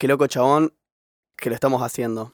Qué 0.00 0.06
loco 0.06 0.28
chabón 0.28 0.72
que 1.36 1.48
lo 1.48 1.56
estamos 1.56 1.82
haciendo. 1.82 2.32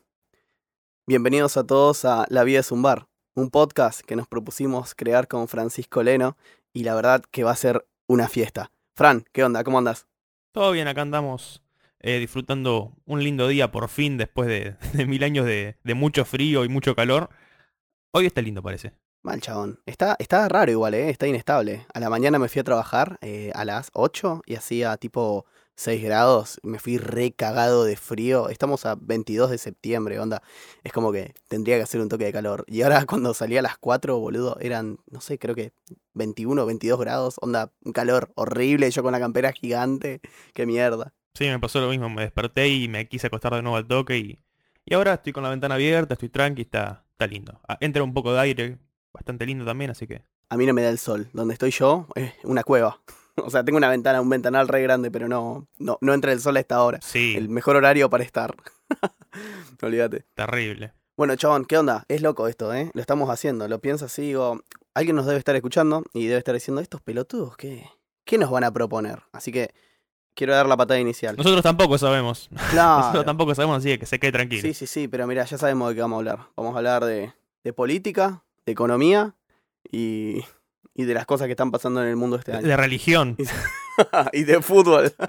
Bienvenidos 1.07 1.57
a 1.57 1.67
todos 1.67 2.05
a 2.05 2.27
La 2.29 2.45
Vida 2.45 2.61
es 2.61 2.71
un 2.71 2.83
Bar, 2.83 3.07
un 3.35 3.49
podcast 3.49 4.03
que 4.03 4.17
nos 4.17 4.29
propusimos 4.29 4.95
crear 4.95 5.29
con 5.29 5.49
Francisco 5.49 6.03
Leno 6.03 6.37
y 6.75 6.85
la 6.85 6.95
verdad 6.95 7.23
que 7.31 7.43
va 7.43 7.53
a 7.53 7.57
ser 7.57 7.87
una 8.07 8.29
fiesta. 8.29 8.71
Fran, 8.95 9.25
¿qué 9.33 9.45
onda? 9.45 9.65
¿Cómo 9.65 9.79
andas? 9.79 10.07
Todo 10.53 10.73
bien, 10.73 10.89
acá 10.89 11.01
andamos 11.01 11.63
eh, 12.01 12.19
disfrutando 12.19 12.93
un 13.07 13.25
lindo 13.25 13.49
día 13.49 13.73
por 13.73 13.89
fin 13.89 14.19
después 14.19 14.47
de, 14.47 14.77
de 14.93 15.07
mil 15.07 15.25
años 15.25 15.47
de, 15.47 15.79
de 15.83 15.95
mucho 15.95 16.27
frío 16.27 16.67
y 16.67 16.69
mucho 16.69 16.95
calor. 16.95 17.31
Hoy 18.11 18.27
está 18.27 18.43
lindo 18.43 18.63
parece. 18.63 18.93
Mal 19.23 19.41
chabón. 19.41 19.81
Está, 19.87 20.17
está 20.19 20.47
raro 20.51 20.71
igual, 20.71 20.93
¿eh? 20.93 21.09
Está 21.09 21.27
inestable. 21.27 21.87
A 21.95 22.01
la 22.01 22.11
mañana 22.11 22.39
me 22.39 22.51
fui 22.51 22.61
a 22.61 22.65
trabajar 22.65 23.17
eh, 23.23 23.53
a 23.55 23.65
las 23.65 23.89
8 23.95 24.43
y 24.45 24.55
hacía 24.57 24.99
tipo 24.99 25.47
6 25.77 26.03
grados. 26.03 26.61
Me 26.63 26.79
fui 26.79 26.99
re 26.99 27.33
cagado 27.33 27.85
de 27.85 27.97
frío. 27.97 28.49
Estamos 28.49 28.87
a 28.87 28.97
22 29.01 29.51
de 29.51 29.59
septiembre, 29.59 30.19
onda. 30.19 30.43
Es 30.83 30.93
como 30.93 31.13
que 31.13 31.35
tendría 31.49 31.77
que 31.77 31.83
hacer 31.83 32.01
un 32.01 32.09
toque 32.09 32.25
de 32.25 32.33
calor. 32.33 32.65
Y 32.69 32.83
ahora 32.83 33.05
cuando 33.07 33.35
salí 33.35 33.57
a 33.57 33.63
las 33.63 33.79
4, 33.79 34.19
boludo, 34.19 34.57
eran, 34.61 34.99
no 35.11 35.21
sé, 35.21 35.39
creo 35.39 35.55
que 35.55 35.73
21, 36.15 36.65
22 36.67 37.01
grados. 37.01 37.37
Onda, 37.41 37.73
un 37.85 37.93
calor 37.93 38.31
horrible. 38.35 38.91
Yo 38.91 39.03
con 39.03 39.13
la 39.13 39.21
campera 39.21 39.53
gigante. 39.53 40.21
Qué 40.53 40.67
mierda. 40.67 41.13
Sí, 41.35 41.47
me 41.47 41.59
pasó 41.59 41.81
lo 41.81 41.89
mismo. 41.89 42.09
Me 42.09 42.23
desperté 42.23 42.69
y 42.69 42.89
me 42.89 43.09
quise 43.09 43.27
acostar 43.27 43.55
de 43.55 43.63
nuevo 43.63 43.77
al 43.77 43.87
toque 43.87 44.19
y, 44.19 44.39
y 44.85 44.95
ahora 44.95 45.15
estoy 45.15 45.33
con 45.33 45.43
la 45.43 45.51
ventana 45.51 45.75
abierta, 45.75 46.15
estoy 46.15 46.29
tranqui, 46.29 46.63
está, 46.63 47.05
está 47.11 47.27
lindo. 47.27 47.61
Ah, 47.67 47.77
Entra 47.81 48.05
un 48.05 48.15
poco 48.15 48.33
de 48.33 48.41
aire, 48.41 48.79
bastante 49.13 49.45
lindo 49.45 49.65
también, 49.65 49.91
así 49.91 50.07
que... 50.07 50.23
A 50.51 50.57
mí 50.57 50.67
no 50.67 50.75
me 50.75 50.83
da 50.83 50.91
el 50.91 50.99
sol. 50.99 51.29
Donde 51.33 51.55
estoy 51.55 51.73
yo 51.73 52.07
es 52.15 52.33
una 52.45 52.63
cueva. 52.63 53.01
O 53.45 53.51
sea, 53.51 53.65
tengo 53.65 53.79
una 53.79 53.89
ventana, 53.89 54.21
un 54.21 54.29
ventanal 54.31 54.69
re 54.69 54.83
grande, 54.83 55.11
pero 55.11 55.27
no, 55.29 55.67
no, 55.79 55.99
no 56.01 56.15
entra 56.15 56.33
el 56.33 56.41
sol 56.41 56.57
a 56.57 56.61
esta 56.61 56.83
hora. 56.83 57.01
Sí, 57.03 57.35
El 57.37 57.49
mejor 57.49 57.75
horario 57.77 58.09
para 58.09 58.23
estar. 58.25 58.55
Olvídate. 59.83 60.25
terrible. 60.35 60.93
Bueno, 61.17 61.37
chabón, 61.37 61.65
¿qué 61.65 61.79
onda? 61.79 62.05
Es 62.09 62.23
loco 62.23 62.49
esto, 62.49 62.75
¿eh? 62.75 62.91
Lo 62.95 63.01
estamos 63.01 63.31
haciendo. 63.31 63.69
Lo 63.69 63.79
pienso 63.81 64.05
así, 64.07 64.23
digo, 64.23 64.61
alguien 64.95 65.15
nos 65.17 65.27
debe 65.27 65.39
estar 65.39 65.55
escuchando 65.55 66.03
y 66.13 66.27
debe 66.27 66.39
estar 66.39 66.55
diciendo, 66.55 66.81
estos 66.81 67.01
pelotudos, 67.01 67.57
¿qué, 67.57 67.89
qué 68.25 68.37
nos 68.39 68.51
van 68.51 68.65
a 68.65 68.73
proponer? 68.73 69.23
Así 69.33 69.53
que 69.53 69.73
quiero 70.35 70.55
dar 70.55 70.67
la 70.67 70.77
patada 70.77 70.99
inicial. 70.99 71.37
Nosotros 71.37 71.63
tampoco 71.63 71.99
sabemos. 71.99 72.49
Nosotros 72.53 72.71
Claro. 72.73 73.25
tampoco 73.25 73.55
sabemos, 73.55 73.79
así 73.79 73.97
que 73.99 74.07
se 74.07 74.19
quede 74.19 74.33
tranquilo. 74.33 74.63
Sí, 74.63 74.75
sí, 74.75 74.87
sí, 74.87 75.07
pero 75.09 75.27
mira, 75.27 75.45
ya 75.45 75.57
sabemos 75.59 75.89
de 75.91 75.95
qué 75.95 76.01
vamos 76.01 76.17
a 76.17 76.19
hablar. 76.19 76.39
Vamos 76.57 76.75
a 76.75 76.79
hablar 76.79 77.05
de, 77.05 77.33
de 77.63 77.73
política, 77.73 78.43
de 78.67 78.73
economía 78.73 79.35
y, 79.93 80.45
y 80.95 81.05
de 81.05 81.15
las 81.15 81.27
cosas 81.27 81.47
que 81.47 81.53
están 81.53 81.71
pasando 81.71 82.03
en 82.03 82.09
el 82.09 82.17
mundo 82.17 82.37
este 82.37 82.53
año. 82.53 82.67
de 82.67 82.77
religión. 82.77 83.37
y 84.33 84.45
de 84.45 84.63
fútbol. 84.63 85.13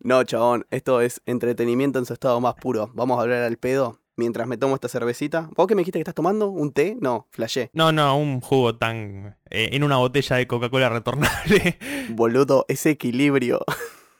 No, 0.00 0.22
chabón, 0.24 0.66
esto 0.70 1.00
es 1.00 1.20
entretenimiento 1.26 1.98
en 1.98 2.06
su 2.06 2.12
estado 2.12 2.40
más 2.40 2.54
puro. 2.54 2.90
Vamos 2.94 3.18
a 3.18 3.22
hablar 3.22 3.42
al 3.42 3.56
pedo 3.58 4.00
mientras 4.16 4.46
me 4.46 4.56
tomo 4.56 4.74
esta 4.74 4.88
cervecita. 4.88 5.48
¿Vos 5.56 5.66
qué 5.66 5.74
me 5.74 5.80
dijiste 5.80 5.98
que 5.98 6.02
estás 6.02 6.14
tomando? 6.14 6.48
¿Un 6.48 6.72
té? 6.72 6.96
No, 7.00 7.26
flashé. 7.30 7.70
no, 7.74 7.92
no, 7.92 8.16
un 8.16 8.40
jugo 8.40 8.76
tan... 8.76 9.36
eh, 9.50 9.70
en 9.72 9.82
una 9.84 9.96
botella 9.96 10.36
de 10.36 10.46
Coca-Cola 10.46 10.88
retornable. 10.88 11.78
Boludo, 12.10 12.64
ese 12.68 12.90
equilibrio. 12.90 13.60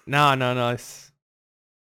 no, 0.07 0.37
no, 0.37 0.55
no, 0.55 0.71
es 0.71 1.15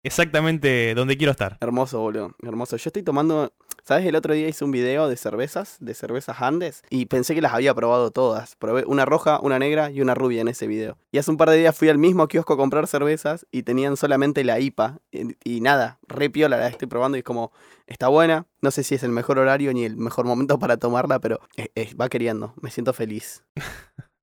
exactamente 0.03 0.93
donde 0.95 1.17
quiero 1.17 1.31
estar. 1.31 1.57
Hermoso, 1.61 1.99
boludo. 1.99 2.35
Hermoso. 2.41 2.77
Yo 2.77 2.89
estoy 2.89 3.03
tomando. 3.03 3.53
¿Sabes? 3.83 4.05
El 4.05 4.15
otro 4.15 4.33
día 4.33 4.47
hice 4.47 4.63
un 4.63 4.71
video 4.71 5.09
de 5.09 5.17
cervezas, 5.17 5.75
de 5.81 5.93
cervezas 5.93 6.41
Andes, 6.41 6.83
y 6.89 7.07
pensé 7.07 7.35
que 7.35 7.41
las 7.41 7.53
había 7.53 7.73
probado 7.73 8.11
todas. 8.11 8.55
Probé 8.55 8.85
una 8.85 9.03
roja, 9.03 9.41
una 9.41 9.59
negra 9.59 9.91
y 9.91 9.99
una 9.99 10.15
rubia 10.15 10.39
en 10.39 10.47
ese 10.47 10.67
video. 10.67 10.97
Y 11.11 11.17
hace 11.17 11.29
un 11.29 11.35
par 11.35 11.49
de 11.49 11.57
días 11.57 11.77
fui 11.77 11.89
al 11.89 11.97
mismo 11.97 12.29
kiosco 12.29 12.53
a 12.53 12.57
comprar 12.57 12.87
cervezas 12.87 13.45
y 13.51 13.63
tenían 13.63 13.97
solamente 13.97 14.45
la 14.45 14.61
IPA. 14.61 15.01
Y, 15.11 15.35
y 15.43 15.59
nada, 15.59 15.99
re 16.07 16.29
piola 16.29 16.55
la 16.55 16.69
estoy 16.69 16.87
probando 16.87 17.17
y 17.17 17.19
es 17.19 17.25
como, 17.25 17.51
está 17.85 18.07
buena. 18.07 18.47
No 18.61 18.71
sé 18.71 18.83
si 18.83 18.95
es 18.95 19.03
el 19.03 19.11
mejor 19.11 19.37
horario 19.37 19.73
ni 19.73 19.83
el 19.83 19.97
mejor 19.97 20.25
momento 20.25 20.57
para 20.59 20.77
tomarla, 20.77 21.19
pero 21.19 21.41
eh, 21.57 21.69
eh, 21.75 21.93
va 21.95 22.07
queriendo. 22.07 22.53
Me 22.61 22.71
siento 22.71 22.93
feliz. 22.93 23.43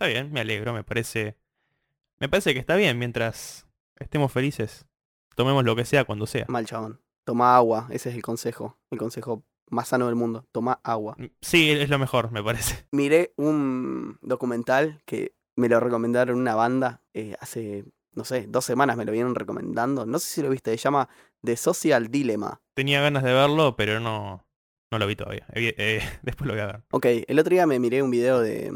Está 0.00 0.06
bien, 0.06 0.30
me 0.30 0.40
alegro, 0.40 0.72
me 0.72 0.84
parece... 0.84 1.36
Me 2.20 2.28
parece 2.28 2.54
que 2.54 2.60
está 2.60 2.76
bien 2.76 2.98
mientras 3.00 3.66
estemos 3.98 4.30
felices. 4.30 4.86
Tomemos 5.34 5.64
lo 5.64 5.74
que 5.74 5.84
sea 5.84 6.04
cuando 6.04 6.26
sea. 6.26 6.44
Mal 6.48 6.66
chabón. 6.66 7.00
Toma 7.28 7.56
agua, 7.56 7.88
ese 7.90 8.08
es 8.08 8.14
el 8.14 8.22
consejo. 8.22 8.78
El 8.90 8.96
consejo 8.96 9.44
más 9.68 9.88
sano 9.88 10.06
del 10.06 10.14
mundo. 10.14 10.46
Toma 10.50 10.80
agua. 10.82 11.14
Sí, 11.42 11.70
es 11.70 11.90
lo 11.90 11.98
mejor, 11.98 12.32
me 12.32 12.42
parece. 12.42 12.86
miré 12.90 13.34
un 13.36 14.16
documental 14.22 15.02
que 15.04 15.34
me 15.54 15.68
lo 15.68 15.78
recomendaron 15.78 16.38
una 16.38 16.54
banda 16.54 17.02
eh, 17.12 17.36
hace, 17.38 17.84
no 18.14 18.24
sé, 18.24 18.46
dos 18.48 18.64
semanas 18.64 18.96
me 18.96 19.04
lo 19.04 19.12
vienen 19.12 19.34
recomendando. 19.34 20.06
No 20.06 20.18
sé 20.18 20.26
si 20.26 20.42
lo 20.42 20.48
viste, 20.48 20.70
se 20.70 20.78
llama 20.78 21.10
The 21.44 21.58
Social 21.58 22.08
Dilemma. 22.08 22.62
Tenía 22.72 23.02
ganas 23.02 23.22
de 23.22 23.34
verlo, 23.34 23.76
pero 23.76 24.00
no, 24.00 24.46
no 24.90 24.98
lo 24.98 25.06
vi 25.06 25.14
todavía. 25.14 25.46
Eh, 25.52 25.74
eh, 25.76 26.00
después 26.22 26.48
lo 26.48 26.54
voy 26.54 26.62
a 26.62 26.66
ver. 26.66 26.82
Ok, 26.92 27.04
el 27.26 27.38
otro 27.38 27.50
día 27.50 27.66
me 27.66 27.78
miré 27.78 28.02
un 28.02 28.10
video 28.10 28.40
de, 28.40 28.72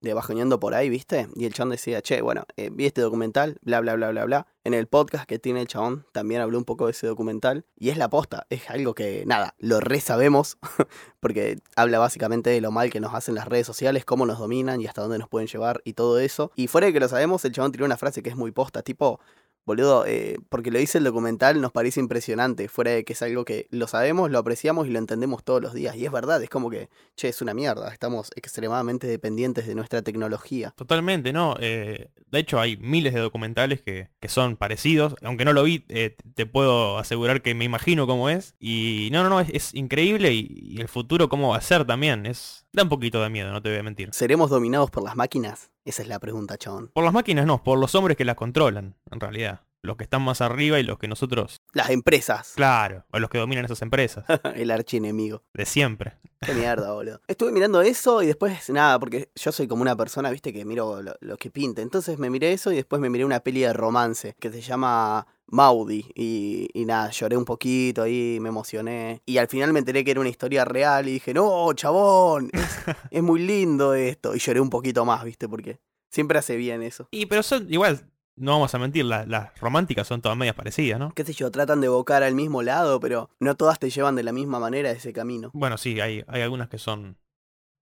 de 0.00 0.14
Bajoneando 0.14 0.60
por 0.60 0.74
ahí, 0.74 0.88
¿viste? 0.88 1.28
Y 1.36 1.44
el 1.44 1.52
chabón 1.52 1.70
decía, 1.70 2.02
che, 2.02 2.22
bueno, 2.22 2.44
eh, 2.56 2.70
vi 2.72 2.86
este 2.86 3.00
documental, 3.00 3.58
bla, 3.62 3.80
bla, 3.80 3.94
bla, 3.94 4.10
bla, 4.10 4.24
bla. 4.24 4.46
En 4.64 4.74
el 4.74 4.86
podcast 4.86 5.24
que 5.24 5.38
tiene 5.38 5.62
el 5.62 5.66
chabón 5.66 6.06
también 6.12 6.40
habló 6.40 6.58
un 6.58 6.64
poco 6.64 6.86
de 6.86 6.92
ese 6.92 7.06
documental. 7.06 7.64
Y 7.76 7.90
es 7.90 7.96
la 7.96 8.08
posta, 8.08 8.46
es 8.50 8.70
algo 8.70 8.94
que, 8.94 9.24
nada, 9.26 9.54
lo 9.58 9.80
re 9.80 10.00
sabemos, 10.00 10.58
porque 11.20 11.58
habla 11.76 11.98
básicamente 11.98 12.50
de 12.50 12.60
lo 12.60 12.70
mal 12.70 12.90
que 12.90 13.00
nos 13.00 13.14
hacen 13.14 13.34
las 13.34 13.48
redes 13.48 13.66
sociales, 13.66 14.04
cómo 14.04 14.26
nos 14.26 14.38
dominan 14.38 14.80
y 14.80 14.86
hasta 14.86 15.02
dónde 15.02 15.18
nos 15.18 15.28
pueden 15.28 15.48
llevar 15.48 15.80
y 15.84 15.94
todo 15.94 16.18
eso. 16.18 16.52
Y 16.56 16.66
fuera 16.66 16.86
de 16.86 16.92
que 16.92 17.00
lo 17.00 17.08
sabemos, 17.08 17.44
el 17.44 17.52
chabón 17.52 17.72
tiró 17.72 17.84
una 17.84 17.96
frase 17.96 18.22
que 18.22 18.30
es 18.30 18.36
muy 18.36 18.52
posta, 18.52 18.82
tipo... 18.82 19.20
Boludo, 19.66 20.04
eh, 20.06 20.38
porque 20.48 20.70
lo 20.70 20.78
dice 20.78 20.98
el 20.98 21.04
documental, 21.04 21.60
nos 21.60 21.72
parece 21.72 22.00
impresionante. 22.00 22.68
Fuera 22.68 22.92
de 22.92 23.04
que 23.04 23.12
es 23.12 23.22
algo 23.22 23.44
que 23.44 23.68
lo 23.70 23.86
sabemos, 23.86 24.30
lo 24.30 24.38
apreciamos 24.38 24.86
y 24.86 24.90
lo 24.90 24.98
entendemos 24.98 25.44
todos 25.44 25.62
los 25.62 25.74
días. 25.74 25.96
Y 25.96 26.06
es 26.06 26.12
verdad, 26.12 26.42
es 26.42 26.50
como 26.50 26.70
que, 26.70 26.88
che, 27.16 27.28
es 27.28 27.42
una 27.42 27.54
mierda. 27.54 27.92
Estamos 27.92 28.30
extremadamente 28.34 29.06
dependientes 29.06 29.66
de 29.66 29.74
nuestra 29.74 30.02
tecnología. 30.02 30.72
Totalmente, 30.76 31.32
¿no? 31.32 31.56
Eh, 31.60 32.10
de 32.30 32.38
hecho, 32.38 32.58
hay 32.58 32.76
miles 32.78 33.14
de 33.14 33.20
documentales 33.20 33.82
que, 33.82 34.08
que 34.18 34.28
son 34.28 34.56
parecidos. 34.56 35.14
Aunque 35.22 35.44
no 35.44 35.52
lo 35.52 35.62
vi, 35.62 35.84
eh, 35.88 36.16
te 36.34 36.46
puedo 36.46 36.98
asegurar 36.98 37.42
que 37.42 37.54
me 37.54 37.64
imagino 37.64 38.06
cómo 38.06 38.28
es. 38.28 38.54
Y 38.58 39.08
no, 39.12 39.22
no, 39.22 39.28
no, 39.28 39.40
es, 39.40 39.50
es 39.52 39.74
increíble. 39.74 40.32
Y, 40.32 40.48
y 40.50 40.80
el 40.80 40.88
futuro 40.88 41.28
cómo 41.28 41.50
va 41.50 41.58
a 41.58 41.62
ser 41.62 41.86
también. 41.86 42.26
Es 42.26 42.66
Da 42.72 42.84
un 42.84 42.88
poquito 42.88 43.20
de 43.20 43.28
miedo, 43.30 43.50
no 43.50 43.60
te 43.60 43.68
voy 43.68 43.78
a 43.78 43.82
mentir. 43.82 44.10
¿Seremos 44.12 44.48
dominados 44.48 44.90
por 44.92 45.02
las 45.02 45.16
máquinas? 45.16 45.70
Esa 45.90 46.02
es 46.02 46.08
la 46.08 46.20
pregunta, 46.20 46.56
chabón. 46.56 46.86
Por 46.94 47.02
las 47.02 47.12
máquinas 47.12 47.46
no, 47.46 47.64
por 47.64 47.76
los 47.76 47.96
hombres 47.96 48.16
que 48.16 48.24
las 48.24 48.36
controlan, 48.36 48.94
en 49.10 49.18
realidad. 49.18 49.62
Los 49.82 49.96
que 49.96 50.04
están 50.04 50.22
más 50.22 50.40
arriba 50.40 50.78
y 50.78 50.82
los 50.82 50.98
que 50.98 51.08
nosotros... 51.08 51.62
Las 51.72 51.90
empresas. 51.90 52.52
Claro, 52.54 53.04
o 53.12 53.18
los 53.18 53.30
que 53.30 53.38
dominan 53.38 53.64
esas 53.64 53.82
empresas. 53.82 54.24
el 54.54 54.70
archienemigo. 54.70 55.42
De 55.54 55.64
siempre. 55.64 56.18
Qué 56.40 56.52
mierda, 56.54 56.92
boludo. 56.92 57.20
Estuve 57.28 57.52
mirando 57.52 57.80
eso 57.82 58.22
y 58.22 58.26
después 58.26 58.68
nada, 58.70 58.98
porque 58.98 59.30
yo 59.34 59.52
soy 59.52 59.66
como 59.68 59.82
una 59.82 59.96
persona, 59.96 60.30
viste, 60.30 60.52
que 60.52 60.64
miro 60.64 61.02
lo, 61.02 61.14
lo 61.20 61.36
que 61.36 61.50
pinta. 61.50 61.82
Entonces 61.82 62.18
me 62.18 62.30
miré 62.30 62.52
eso 62.52 62.72
y 62.72 62.76
después 62.76 63.00
me 63.00 63.10
miré 63.10 63.24
una 63.24 63.40
peli 63.40 63.60
de 63.60 63.72
romance 63.72 64.34
que 64.38 64.50
se 64.50 64.60
llama 64.60 65.26
Maudi. 65.46 66.06
Y, 66.14 66.68
y 66.72 66.84
nada, 66.84 67.10
lloré 67.10 67.36
un 67.36 67.44
poquito 67.44 68.02
ahí, 68.02 68.38
me 68.40 68.48
emocioné. 68.48 69.22
Y 69.26 69.38
al 69.38 69.48
final 69.48 69.72
me 69.72 69.78
enteré 69.78 70.04
que 70.04 70.10
era 70.10 70.20
una 70.20 70.30
historia 70.30 70.64
real 70.64 71.08
y 71.08 71.12
dije, 71.12 71.34
no, 71.34 71.72
chabón, 71.74 72.50
es, 72.52 72.78
es 73.10 73.22
muy 73.22 73.40
lindo 73.40 73.94
esto. 73.94 74.34
Y 74.34 74.38
lloré 74.38 74.60
un 74.60 74.70
poquito 74.70 75.04
más, 75.04 75.24
viste, 75.24 75.48
porque 75.48 75.78
siempre 76.10 76.38
hace 76.38 76.56
bien 76.56 76.82
eso. 76.82 77.08
Y 77.10 77.26
pero 77.26 77.42
son 77.42 77.66
igual, 77.72 78.04
no 78.40 78.52
vamos 78.52 78.74
a 78.74 78.78
mentir, 78.78 79.04
la- 79.04 79.26
las 79.26 79.56
románticas 79.60 80.06
son 80.06 80.20
todas 80.20 80.36
medias 80.36 80.56
parecidas, 80.56 80.98
¿no? 80.98 81.12
Qué 81.14 81.24
sé 81.24 81.32
yo, 81.32 81.50
tratan 81.50 81.80
de 81.80 81.86
evocar 81.86 82.22
al 82.22 82.34
mismo 82.34 82.62
lado, 82.62 82.98
pero 83.00 83.30
no 83.38 83.54
todas 83.56 83.78
te 83.78 83.90
llevan 83.90 84.16
de 84.16 84.22
la 84.22 84.32
misma 84.32 84.58
manera 84.58 84.90
ese 84.90 85.12
camino. 85.12 85.50
Bueno, 85.54 85.78
sí, 85.78 86.00
hay, 86.00 86.24
hay 86.26 86.42
algunas 86.42 86.68
que 86.68 86.78
son... 86.78 87.16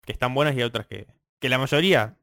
que 0.04 0.12
están 0.12 0.34
buenas 0.34 0.54
y 0.54 0.58
hay 0.58 0.64
otras 0.64 0.86
que... 0.86 1.06
que 1.40 1.48
la 1.48 1.58
mayoría... 1.58 2.16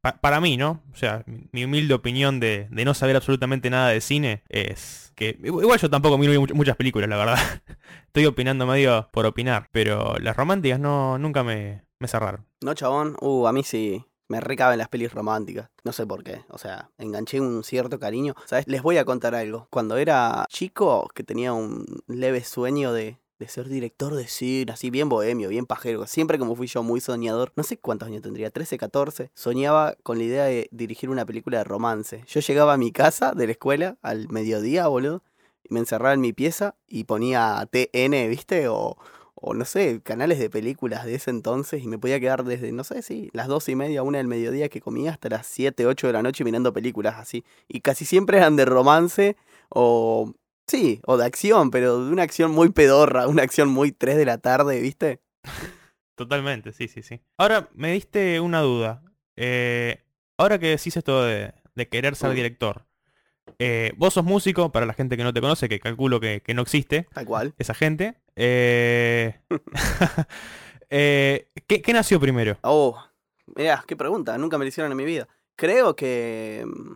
pa- 0.00 0.20
para 0.20 0.40
mí, 0.40 0.56
¿no? 0.56 0.82
O 0.92 0.96
sea, 0.96 1.22
mi, 1.26 1.48
mi 1.52 1.64
humilde 1.64 1.94
opinión 1.94 2.38
de, 2.40 2.68
de 2.70 2.84
no 2.84 2.94
saber 2.94 3.16
absolutamente 3.16 3.70
nada 3.70 3.88
de 3.88 4.00
cine 4.00 4.42
es 4.48 5.12
que... 5.16 5.38
Igual 5.42 5.78
yo 5.78 5.90
tampoco 5.90 6.16
miro 6.18 6.32
much- 6.40 6.54
muchas 6.54 6.76
películas, 6.76 7.08
la 7.08 7.16
verdad. 7.16 7.38
Estoy 8.06 8.26
opinando 8.26 8.66
medio 8.66 9.08
por 9.12 9.26
opinar. 9.26 9.68
Pero 9.72 10.16
las 10.18 10.36
románticas 10.36 10.80
no 10.80 11.18
nunca 11.18 11.42
me, 11.44 11.84
me 11.98 12.08
cerraron. 12.08 12.46
No, 12.62 12.74
chabón, 12.74 13.16
uh, 13.20 13.46
a 13.46 13.52
mí 13.52 13.62
sí. 13.62 14.04
Me 14.30 14.38
recaben 14.38 14.78
las 14.78 14.88
pelis 14.88 15.12
románticas. 15.12 15.70
No 15.82 15.90
sé 15.90 16.06
por 16.06 16.22
qué. 16.22 16.44
O 16.50 16.56
sea, 16.56 16.88
enganché 16.98 17.40
un 17.40 17.64
cierto 17.64 17.98
cariño. 17.98 18.36
¿Sabes? 18.46 18.64
Les 18.68 18.80
voy 18.80 18.96
a 18.96 19.04
contar 19.04 19.34
algo. 19.34 19.66
Cuando 19.70 19.96
era 19.96 20.46
chico, 20.48 21.10
que 21.16 21.24
tenía 21.24 21.52
un 21.52 21.84
leve 22.06 22.44
sueño 22.44 22.92
de, 22.92 23.18
de 23.40 23.48
ser 23.48 23.68
director 23.68 24.14
de 24.14 24.28
cine, 24.28 24.70
así 24.70 24.88
bien 24.88 25.08
bohemio, 25.08 25.48
bien 25.48 25.66
pajero. 25.66 26.06
Siempre 26.06 26.38
como 26.38 26.54
fui 26.54 26.68
yo 26.68 26.84
muy 26.84 27.00
soñador. 27.00 27.52
No 27.56 27.64
sé 27.64 27.78
cuántos 27.78 28.06
años 28.06 28.22
tendría, 28.22 28.50
13, 28.50 28.78
14. 28.78 29.32
Soñaba 29.34 29.96
con 30.04 30.18
la 30.18 30.24
idea 30.24 30.44
de 30.44 30.68
dirigir 30.70 31.10
una 31.10 31.26
película 31.26 31.58
de 31.58 31.64
romance. 31.64 32.22
Yo 32.28 32.38
llegaba 32.38 32.74
a 32.74 32.76
mi 32.76 32.92
casa 32.92 33.32
de 33.32 33.46
la 33.46 33.52
escuela 33.52 33.96
al 34.00 34.28
mediodía, 34.28 34.86
boludo. 34.86 35.24
Y 35.64 35.74
me 35.74 35.80
encerraba 35.80 36.14
en 36.14 36.20
mi 36.20 36.32
pieza 36.32 36.76
y 36.86 37.02
ponía 37.02 37.68
TN, 37.72 38.28
¿viste? 38.28 38.68
O, 38.68 38.96
o 39.34 39.54
no 39.54 39.64
sé, 39.64 40.00
canales 40.02 40.38
de 40.38 40.50
películas 40.50 41.04
de 41.04 41.14
ese 41.14 41.30
entonces 41.30 41.82
y 41.82 41.86
me 41.88 41.98
podía 41.98 42.20
quedar 42.20 42.44
desde, 42.44 42.72
no 42.72 42.84
sé, 42.84 43.02
sí, 43.02 43.30
las 43.32 43.48
dos 43.48 43.68
y 43.68 43.74
media, 43.76 44.02
una 44.02 44.18
del 44.18 44.26
mediodía 44.28 44.68
que 44.68 44.80
comía 44.80 45.12
hasta 45.12 45.28
las 45.28 45.46
7, 45.46 45.86
8 45.86 46.06
de 46.08 46.12
la 46.12 46.22
noche 46.22 46.44
mirando 46.44 46.72
películas 46.72 47.14
así. 47.18 47.44
Y 47.68 47.80
casi 47.80 48.04
siempre 48.04 48.36
eran 48.38 48.56
de 48.56 48.64
romance 48.64 49.36
o, 49.68 50.34
sí, 50.66 51.00
o 51.06 51.16
de 51.16 51.24
acción, 51.24 51.70
pero 51.70 52.04
de 52.04 52.12
una 52.12 52.22
acción 52.22 52.50
muy 52.50 52.68
pedorra, 52.70 53.26
una 53.28 53.42
acción 53.42 53.68
muy 53.68 53.92
3 53.92 54.16
de 54.16 54.24
la 54.26 54.38
tarde, 54.38 54.80
¿viste? 54.80 55.20
Totalmente, 56.14 56.72
sí, 56.72 56.88
sí, 56.88 57.02
sí. 57.02 57.20
Ahora, 57.38 57.70
me 57.74 57.92
diste 57.92 58.40
una 58.40 58.60
duda. 58.60 59.02
Eh, 59.36 60.04
ahora 60.36 60.58
que 60.58 60.68
decís 60.68 60.96
esto 60.96 61.22
de, 61.24 61.54
de 61.74 61.88
querer 61.88 62.14
ser 62.14 62.30
Mm. 62.30 62.34
director, 62.34 62.84
eh, 63.62 63.92
vos 63.98 64.14
sos 64.14 64.24
músico, 64.24 64.72
para 64.72 64.86
la 64.86 64.94
gente 64.94 65.18
que 65.18 65.22
no 65.22 65.34
te 65.34 65.40
conoce, 65.42 65.68
que 65.68 65.78
calculo 65.80 66.18
que, 66.18 66.40
que 66.40 66.54
no 66.54 66.62
existe, 66.62 67.06
Tal 67.12 67.26
cual. 67.26 67.54
esa 67.58 67.74
gente. 67.74 68.14
Eh, 68.34 69.38
eh, 70.90 71.48
¿qué, 71.66 71.82
qué 71.82 71.92
nació 71.92 72.18
primero? 72.18 72.56
Oh, 72.62 72.98
mirá, 73.54 73.84
qué 73.86 73.96
pregunta, 73.96 74.38
nunca 74.38 74.56
me 74.56 74.64
la 74.64 74.70
hicieron 74.70 74.90
en 74.90 74.96
mi 74.96 75.04
vida. 75.04 75.28
Creo 75.56 75.94
que 75.94 76.64
mm, 76.66 76.92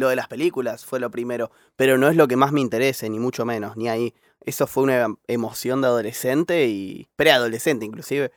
lo 0.00 0.08
de 0.08 0.16
las 0.16 0.26
películas 0.26 0.86
fue 0.86 1.00
lo 1.00 1.10
primero, 1.10 1.50
pero 1.76 1.98
no 1.98 2.08
es 2.08 2.16
lo 2.16 2.28
que 2.28 2.36
más 2.36 2.50
me 2.50 2.62
interese, 2.62 3.10
ni 3.10 3.18
mucho 3.18 3.44
menos, 3.44 3.76
ni 3.76 3.90
ahí. 3.90 4.14
Eso 4.40 4.66
fue 4.66 4.84
una 4.84 5.14
emoción 5.26 5.82
de 5.82 5.88
adolescente 5.88 6.66
y 6.66 7.08
preadolescente 7.14 7.84
inclusive, 7.84 8.32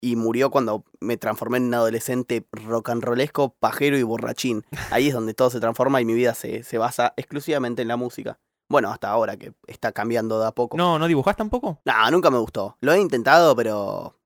y 0.00 0.16
murió 0.16 0.50
cuando 0.50 0.84
me 1.00 1.16
transformé 1.16 1.58
en 1.58 1.64
un 1.64 1.74
adolescente 1.74 2.46
rock 2.52 2.90
and 2.90 3.02
rollesco, 3.02 3.54
pajero 3.58 3.96
y 3.98 4.02
borrachín. 4.02 4.64
Ahí 4.90 5.08
es 5.08 5.14
donde 5.14 5.34
todo 5.34 5.50
se 5.50 5.60
transforma 5.60 6.00
y 6.00 6.04
mi 6.04 6.14
vida 6.14 6.34
se, 6.34 6.62
se 6.62 6.78
basa 6.78 7.14
exclusivamente 7.16 7.82
en 7.82 7.88
la 7.88 7.96
música. 7.96 8.38
Bueno, 8.68 8.90
hasta 8.90 9.08
ahora 9.10 9.36
que 9.36 9.52
está 9.68 9.92
cambiando 9.92 10.40
de 10.40 10.46
a 10.48 10.52
poco. 10.52 10.76
No, 10.76 10.98
¿no 10.98 11.06
dibujás 11.06 11.36
tampoco? 11.36 11.80
No, 11.84 12.10
nunca 12.10 12.30
me 12.30 12.38
gustó. 12.38 12.76
Lo 12.80 12.92
he 12.92 13.00
intentado, 13.00 13.54
pero 13.54 14.18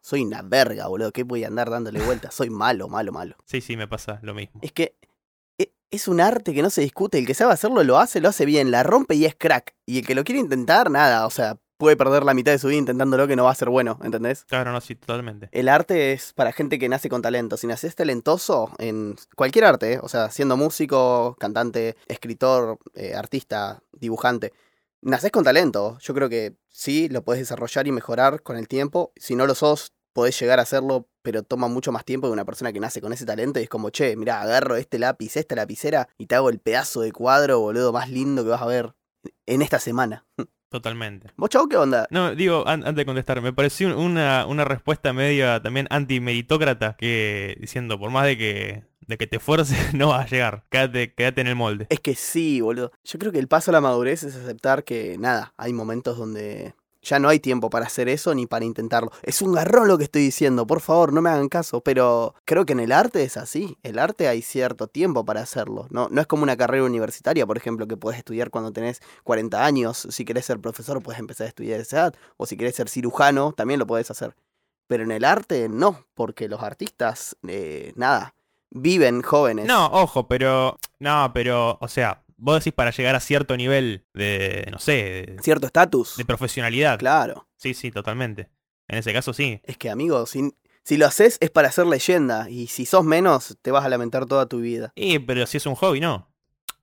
soy 0.00 0.22
una 0.22 0.42
verga, 0.42 0.88
boludo. 0.88 1.12
¿Qué 1.12 1.22
voy 1.22 1.44
a 1.44 1.48
andar 1.48 1.70
dándole 1.70 2.00
vueltas? 2.04 2.34
Soy 2.34 2.50
malo, 2.50 2.88
malo, 2.88 3.12
malo. 3.12 3.36
Sí, 3.44 3.60
sí, 3.60 3.76
me 3.76 3.86
pasa 3.88 4.18
lo 4.22 4.34
mismo. 4.34 4.60
Es 4.62 4.72
que 4.72 4.96
e- 5.58 5.72
es 5.90 6.08
un 6.08 6.20
arte 6.20 6.52
que 6.52 6.62
no 6.62 6.70
se 6.70 6.80
discute. 6.82 7.18
El 7.18 7.26
que 7.26 7.34
sabe 7.34 7.52
hacerlo 7.52 7.82
lo 7.84 7.98
hace, 7.98 8.20
lo 8.20 8.28
hace 8.28 8.44
bien, 8.44 8.70
la 8.72 8.82
rompe 8.82 9.14
y 9.14 9.24
es 9.24 9.36
crack. 9.36 9.74
Y 9.86 10.00
el 10.00 10.06
que 10.06 10.14
lo 10.16 10.24
quiere 10.24 10.40
intentar, 10.40 10.90
nada. 10.90 11.24
O 11.26 11.30
sea, 11.30 11.56
puede 11.76 11.96
perder 11.96 12.24
la 12.24 12.34
mitad 12.34 12.52
de 12.52 12.58
su 12.58 12.68
vida 12.68 12.78
intentándolo 12.78 13.26
que 13.26 13.36
no 13.36 13.44
va 13.44 13.50
a 13.50 13.54
ser 13.54 13.68
bueno, 13.68 13.98
¿entendés? 14.02 14.44
Claro, 14.44 14.72
no, 14.72 14.80
sí, 14.80 14.94
totalmente. 14.94 15.48
El 15.52 15.68
arte 15.68 16.12
es 16.12 16.32
para 16.32 16.52
gente 16.52 16.78
que 16.78 16.88
nace 16.88 17.08
con 17.08 17.22
talento. 17.22 17.56
Si 17.56 17.66
naces 17.66 17.94
talentoso 17.94 18.70
en 18.78 19.16
cualquier 19.34 19.64
arte, 19.64 19.94
¿eh? 19.94 20.00
o 20.02 20.08
sea, 20.08 20.30
siendo 20.30 20.56
músico, 20.56 21.36
cantante, 21.38 21.96
escritor, 22.08 22.78
eh, 22.94 23.14
artista, 23.14 23.82
dibujante, 23.92 24.52
naces 25.02 25.30
con 25.30 25.44
talento. 25.44 25.98
Yo 26.00 26.14
creo 26.14 26.28
que 26.28 26.56
sí, 26.68 27.08
lo 27.08 27.22
puedes 27.22 27.40
desarrollar 27.40 27.86
y 27.86 27.92
mejorar 27.92 28.42
con 28.42 28.56
el 28.56 28.68
tiempo. 28.68 29.12
Si 29.16 29.36
no 29.36 29.46
lo 29.46 29.54
sos, 29.54 29.92
podés 30.12 30.38
llegar 30.40 30.58
a 30.58 30.62
hacerlo, 30.62 31.08
pero 31.22 31.42
toma 31.42 31.68
mucho 31.68 31.92
más 31.92 32.04
tiempo 32.04 32.26
de 32.26 32.32
una 32.32 32.44
persona 32.44 32.72
que 32.72 32.80
nace 32.80 33.02
con 33.02 33.12
ese 33.12 33.26
talento 33.26 33.60
y 33.60 33.64
es 33.64 33.68
como, 33.68 33.90
che, 33.90 34.16
mira, 34.16 34.40
agarro 34.40 34.76
este 34.76 34.98
lápiz, 34.98 35.36
esta 35.36 35.54
lapicera 35.54 36.08
y 36.16 36.26
te 36.26 36.34
hago 36.34 36.48
el 36.48 36.58
pedazo 36.58 37.02
de 37.02 37.12
cuadro, 37.12 37.60
boludo, 37.60 37.92
más 37.92 38.08
lindo 38.08 38.42
que 38.42 38.50
vas 38.50 38.62
a 38.62 38.66
ver 38.66 38.94
en 39.44 39.62
esta 39.62 39.78
semana. 39.78 40.24
Totalmente. 40.68 41.30
¿Vos, 41.36 41.48
chavo, 41.50 41.68
qué 41.68 41.76
onda? 41.76 42.06
No, 42.10 42.34
digo, 42.34 42.66
an- 42.66 42.82
antes 42.82 42.96
de 42.96 43.06
contestar, 43.06 43.40
me 43.40 43.52
pareció 43.52 43.86
un- 43.88 43.94
una, 44.12 44.46
una 44.46 44.64
respuesta 44.64 45.12
media 45.12 45.62
también 45.62 45.86
antimeritócrata 45.90 46.96
que 46.98 47.56
diciendo, 47.60 47.98
por 47.98 48.10
más 48.10 48.26
de 48.26 48.36
que, 48.36 48.84
de 49.06 49.16
que 49.16 49.26
te 49.26 49.36
esfuerces, 49.36 49.76
no 49.94 50.08
vas 50.08 50.26
a 50.26 50.28
llegar. 50.28 50.64
Quédate, 50.70 51.14
quédate 51.14 51.40
en 51.40 51.46
el 51.46 51.54
molde. 51.54 51.86
Es 51.88 52.00
que 52.00 52.14
sí, 52.16 52.60
boludo. 52.60 52.90
Yo 53.04 53.18
creo 53.18 53.30
que 53.32 53.38
el 53.38 53.48
paso 53.48 53.70
a 53.70 53.72
la 53.72 53.80
madurez 53.80 54.24
es 54.24 54.34
aceptar 54.36 54.82
que, 54.84 55.16
nada, 55.18 55.54
hay 55.56 55.72
momentos 55.72 56.18
donde 56.18 56.74
ya 57.06 57.20
no 57.20 57.28
hay 57.28 57.38
tiempo 57.38 57.70
para 57.70 57.86
hacer 57.86 58.08
eso 58.08 58.34
ni 58.34 58.46
para 58.46 58.64
intentarlo. 58.64 59.12
Es 59.22 59.40
un 59.40 59.52
garrón 59.52 59.86
lo 59.86 59.96
que 59.96 60.04
estoy 60.04 60.22
diciendo, 60.22 60.66
por 60.66 60.80
favor, 60.80 61.12
no 61.12 61.22
me 61.22 61.30
hagan 61.30 61.48
caso, 61.48 61.80
pero 61.80 62.34
creo 62.44 62.66
que 62.66 62.72
en 62.72 62.80
el 62.80 62.90
arte 62.90 63.22
es 63.22 63.36
así. 63.36 63.78
El 63.84 63.98
arte 63.98 64.26
hay 64.26 64.42
cierto 64.42 64.88
tiempo 64.88 65.24
para 65.24 65.40
hacerlo. 65.40 65.86
No, 65.90 66.08
no 66.10 66.20
es 66.20 66.26
como 66.26 66.42
una 66.42 66.56
carrera 66.56 66.84
universitaria, 66.84 67.46
por 67.46 67.56
ejemplo, 67.56 67.86
que 67.86 67.96
puedes 67.96 68.18
estudiar 68.18 68.50
cuando 68.50 68.72
tenés 68.72 69.00
40 69.22 69.64
años. 69.64 70.08
Si 70.10 70.24
querés 70.24 70.46
ser 70.46 70.58
profesor, 70.58 71.00
puedes 71.02 71.20
empezar 71.20 71.46
a 71.46 71.48
estudiar 71.48 71.78
a 71.78 71.82
esa 71.82 71.96
edad. 71.98 72.14
O 72.36 72.46
si 72.46 72.56
querés 72.56 72.74
ser 72.74 72.88
cirujano, 72.88 73.52
también 73.52 73.78
lo 73.78 73.86
puedes 73.86 74.10
hacer. 74.10 74.34
Pero 74.88 75.04
en 75.04 75.12
el 75.12 75.24
arte 75.24 75.68
no, 75.68 76.04
porque 76.14 76.48
los 76.48 76.62
artistas, 76.62 77.36
eh, 77.46 77.92
nada, 77.94 78.34
viven 78.70 79.22
jóvenes. 79.22 79.66
No, 79.66 79.86
ojo, 79.86 80.26
pero... 80.26 80.78
No, 80.98 81.30
pero, 81.34 81.78
o 81.80 81.88
sea, 81.88 82.22
vos 82.36 82.58
decís 82.58 82.72
para 82.72 82.90
llegar 82.90 83.14
a 83.14 83.20
cierto 83.20 83.56
nivel 83.56 84.04
de, 84.14 84.66
no 84.70 84.78
sé, 84.78 84.92
de, 84.92 85.36
Cierto 85.42 85.66
estatus. 85.66 86.16
de 86.16 86.24
profesionalidad. 86.24 86.98
Claro. 86.98 87.48
Sí, 87.56 87.74
sí, 87.74 87.90
totalmente. 87.90 88.50
En 88.88 88.98
ese 88.98 89.12
caso 89.12 89.32
sí. 89.32 89.60
Es 89.64 89.76
que, 89.78 89.90
amigo, 89.90 90.26
si, 90.26 90.52
si 90.84 90.96
lo 90.96 91.06
haces 91.06 91.38
es 91.40 91.50
para 91.50 91.72
ser 91.72 91.86
leyenda. 91.86 92.48
Y 92.50 92.66
si 92.68 92.86
sos 92.86 93.04
menos, 93.04 93.56
te 93.62 93.70
vas 93.70 93.84
a 93.84 93.88
lamentar 93.88 94.26
toda 94.26 94.46
tu 94.46 94.60
vida. 94.60 94.92
Y, 94.94 95.18
pero 95.18 95.46
si 95.46 95.56
es 95.56 95.66
un 95.66 95.74
hobby, 95.74 96.00
no. 96.00 96.30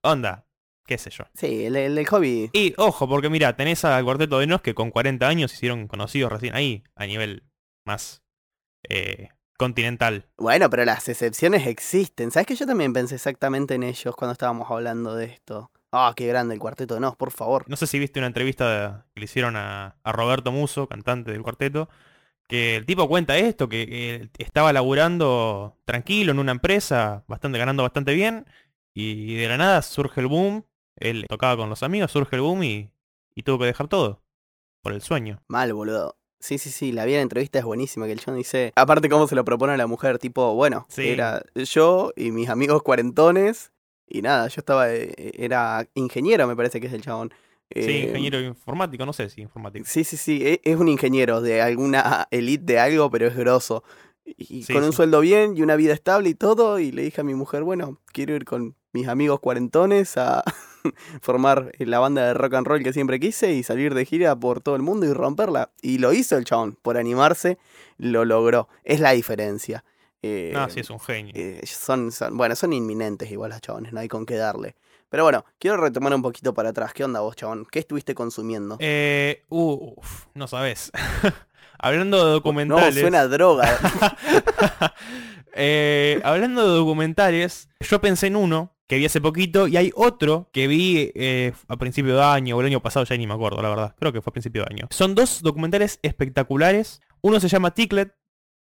Onda, 0.02 0.46
qué 0.86 0.98
sé 0.98 1.10
yo. 1.12 1.24
Sí, 1.34 1.66
el, 1.66 1.76
el- 1.78 1.98
el 1.98 2.08
hobby. 2.08 2.50
Y 2.52 2.74
ojo, 2.78 3.08
porque 3.08 3.30
mira, 3.30 3.56
tenés 3.56 3.86
al 3.86 4.04
cuarteto 4.04 4.40
de 4.40 4.48
Nos 4.48 4.62
que 4.62 4.74
con 4.76 4.92
40 4.92 5.28
años 5.28 5.52
se 5.52 5.58
hicieron 5.58 5.88
conocidos 5.88 6.32
recién 6.32 6.56
ahí, 6.56 6.84
a 6.96 7.06
nivel 7.06 7.44
más 7.86 8.22
eh, 8.90 9.30
continental. 9.64 10.26
Bueno, 10.38 10.70
pero 10.70 10.84
las 10.84 11.08
excepciones 11.08 11.66
existen. 11.68 12.32
¿Sabes 12.32 12.48
que 12.48 12.56
yo 12.56 12.66
también 12.66 12.92
pensé 12.92 13.16
exactamente 13.16 13.76
en 13.76 13.84
ellos 13.84 14.14
cuando 14.14 14.34
estábamos 14.34 14.70
hablando 14.70 15.16
de 15.16 15.26
esto? 15.26 15.72
Ah, 15.94 16.12
qué 16.18 16.28
grande 16.28 16.54
el 16.54 16.60
cuarteto 16.60 16.96
de 16.96 17.00
Nos, 17.00 17.16
por 17.16 17.32
favor. 17.32 17.64
No 17.70 17.78
sé 17.78 17.88
si 17.88 17.98
viste 17.98 18.20
una 18.20 18.28
entrevista 18.28 19.06
que 19.14 19.22
le 19.22 19.26
hicieron 19.26 19.56
a, 19.56 19.96
a 20.04 20.12
Roberto 20.12 20.52
Muso, 20.52 20.88
cantante 20.88 21.32
del 21.32 21.44
cuarteto, 21.44 21.88
que 22.50 22.76
el 22.76 22.86
tipo 22.86 23.08
cuenta 23.08 23.38
esto, 23.38 23.70
que, 23.70 24.30
que 24.34 24.44
estaba 24.44 24.74
laburando 24.74 25.78
tranquilo 25.86 26.34
en 26.34 26.40
una 26.40 26.52
empresa, 26.52 27.24
bastante 27.28 27.58
ganando 27.58 27.84
bastante 27.84 28.14
bien, 28.14 28.46
y 28.94 29.36
de 29.36 29.48
la 29.48 29.58
nada 29.58 29.82
surge 29.82 30.20
el 30.20 30.28
boom, 30.28 30.66
él 30.98 31.26
tocaba 31.30 31.56
con 31.56 31.70
los 31.70 31.84
amigos, 31.84 32.12
surge 32.12 32.36
el 32.36 32.42
boom 32.42 32.64
y, 32.64 32.92
y 33.34 33.44
tuvo 33.44 33.60
que 33.60 33.66
dejar 33.66 33.88
todo, 33.88 34.24
por 34.82 34.92
el 34.92 35.02
sueño. 35.02 35.42
Mal, 35.48 35.72
boludo. 35.74 36.18
Sí, 36.44 36.58
sí, 36.58 36.72
sí, 36.72 36.92
la 36.92 37.06
vi 37.06 37.14
en 37.14 37.20
la 37.20 37.22
entrevista 37.24 37.60
es 37.60 37.64
buenísima, 37.64 38.06
que 38.06 38.12
el 38.12 38.20
John 38.20 38.36
dice, 38.36 38.74
aparte 38.76 39.08
cómo 39.08 39.28
se 39.30 39.36
lo 39.36 39.46
propone 39.46 39.72
a 39.72 39.78
la 39.78 39.88
mujer, 39.88 40.20
tipo, 40.20 40.54
bueno, 40.56 40.86
Sí. 40.90 41.08
era 41.08 41.42
yo 41.56 42.12
y 42.18 42.32
mis 42.32 42.50
amigos 42.50 42.84
cuarentones, 42.84 43.72
y 44.10 44.22
nada, 44.22 44.50
yo 44.50 44.60
estaba, 44.60 44.92
eh, 44.94 45.14
era 45.38 45.88
ingeniero, 45.94 46.46
me 46.46 46.56
parece 46.58 46.82
que 46.82 46.88
es 46.88 46.94
el 46.94 47.02
chabón. 47.02 47.32
Sí, 47.74 47.80
Eh, 47.92 48.04
ingeniero 48.10 48.42
informático, 48.42 49.06
no 49.06 49.14
sé 49.14 49.30
si 49.30 49.40
informático. 49.42 49.86
Sí, 49.88 50.04
sí, 50.04 50.18
sí, 50.18 50.42
e- 50.46 50.60
es 50.66 50.76
un 50.76 50.90
ingeniero 50.90 51.40
de 51.40 51.62
alguna 51.62 52.28
elite 52.30 52.74
de 52.74 52.80
algo, 52.80 53.10
pero 53.10 53.28
es 53.28 53.38
grosso. 53.38 53.86
Y 54.26 54.64
Sí, 54.64 54.74
con 54.74 54.84
un 54.84 54.92
sí. 54.92 54.98
sueldo 54.98 55.22
bien 55.22 55.56
y 55.56 55.62
una 55.62 55.78
vida 55.78 55.94
estable 55.94 56.28
y 56.28 56.36
todo, 56.36 56.78
y 56.78 56.92
le 56.92 57.04
dije 57.04 57.22
a 57.22 57.24
mi 57.24 57.36
mujer, 57.36 57.64
bueno, 57.64 58.02
quiero 58.12 58.36
ir 58.36 58.44
con 58.44 58.76
mis 58.94 59.08
amigos 59.08 59.40
cuarentones 59.42 60.16
a 60.18 60.44
formar 61.22 61.72
la 61.80 62.00
banda 62.00 62.26
de 62.28 62.34
rock 62.34 62.54
and 62.54 62.68
roll 62.68 62.84
que 62.84 62.94
siempre 62.94 63.20
quise 63.20 63.52
y 63.54 63.64
salir 63.64 63.94
de 63.94 64.06
gira 64.06 64.36
por 64.36 64.62
todo 64.62 64.76
el 64.76 64.82
mundo 64.82 65.06
y 65.06 65.14
romperla. 65.14 65.72
Y 65.82 65.98
lo 65.98 66.14
hizo 66.14 66.38
el 66.38 66.46
chabón, 66.46 66.78
por 66.82 66.98
animarse, 66.98 67.58
lo 67.98 68.24
logró. 68.26 68.68
Es 68.84 69.00
la 69.00 69.12
diferencia. 69.12 69.84
Eh, 70.22 70.52
No, 70.54 70.70
sí 70.70 70.80
es 70.80 70.90
un 70.90 71.00
genio. 71.02 71.34
eh, 71.36 71.62
son, 71.66 72.12
son- 72.14 72.38
bueno, 72.38 72.56
son 72.56 72.72
inminentes 72.72 73.30
igual 73.32 73.52
los 73.52 73.60
chabones, 73.62 73.92
no 73.92 74.00
hay 74.00 74.08
con 74.08 74.26
qué 74.26 74.36
darle. 74.36 74.76
Pero 75.10 75.24
bueno, 75.24 75.46
quiero 75.60 75.78
retomar 75.78 76.14
un 76.16 76.22
poquito 76.24 76.54
para 76.56 76.70
atrás. 76.70 76.92
¿Qué 76.94 77.04
onda 77.04 77.20
vos, 77.20 77.36
chabón? 77.36 77.68
¿Qué 77.70 77.80
estuviste 77.80 78.16
consumiendo? 78.16 78.78
Eh, 78.80 79.44
uf, 79.50 80.26
no 80.34 80.48
sabes. 80.48 80.92
Hablando 81.78 82.18
de 82.18 82.24
no, 82.24 82.30
documentales. 82.32 83.00
suena 83.02 83.20
a 83.22 83.28
droga. 83.28 83.78
Eh, 85.56 86.20
hablando 86.24 86.64
de 86.68 86.78
documentales, 86.78 87.70
yo 87.80 88.02
pensé 88.02 88.26
en 88.28 88.36
uno 88.36 88.72
que 88.94 89.00
vi 89.00 89.06
hace 89.06 89.22
poquito 89.22 89.68
y 89.68 89.76
hay 89.76 89.92
otro 89.96 90.52
que 90.54 90.68
vi 90.68 91.12
eh, 91.16 91.52
a 91.68 91.78
principio 91.78 92.16
de 92.16 92.24
año 92.24 92.56
o 92.56 92.62
el 92.62 92.68
año 92.68 92.80
pasado, 92.80 93.04
ya 93.06 93.18
ni 93.18 93.26
me 93.26 93.34
acuerdo, 93.34 93.60
la 93.60 93.70
verdad. 93.70 93.96
Creo 93.98 94.14
que 94.14 94.22
fue 94.22 94.30
a 94.30 94.34
principio 94.34 94.64
de 94.64 94.72
año. 94.72 94.88
Son 94.92 95.16
dos 95.16 95.42
documentales 95.42 95.98
espectaculares. 96.04 97.02
Uno 97.22 97.40
se 97.40 97.48
llama 97.48 97.74
Ticklet, 97.74 98.14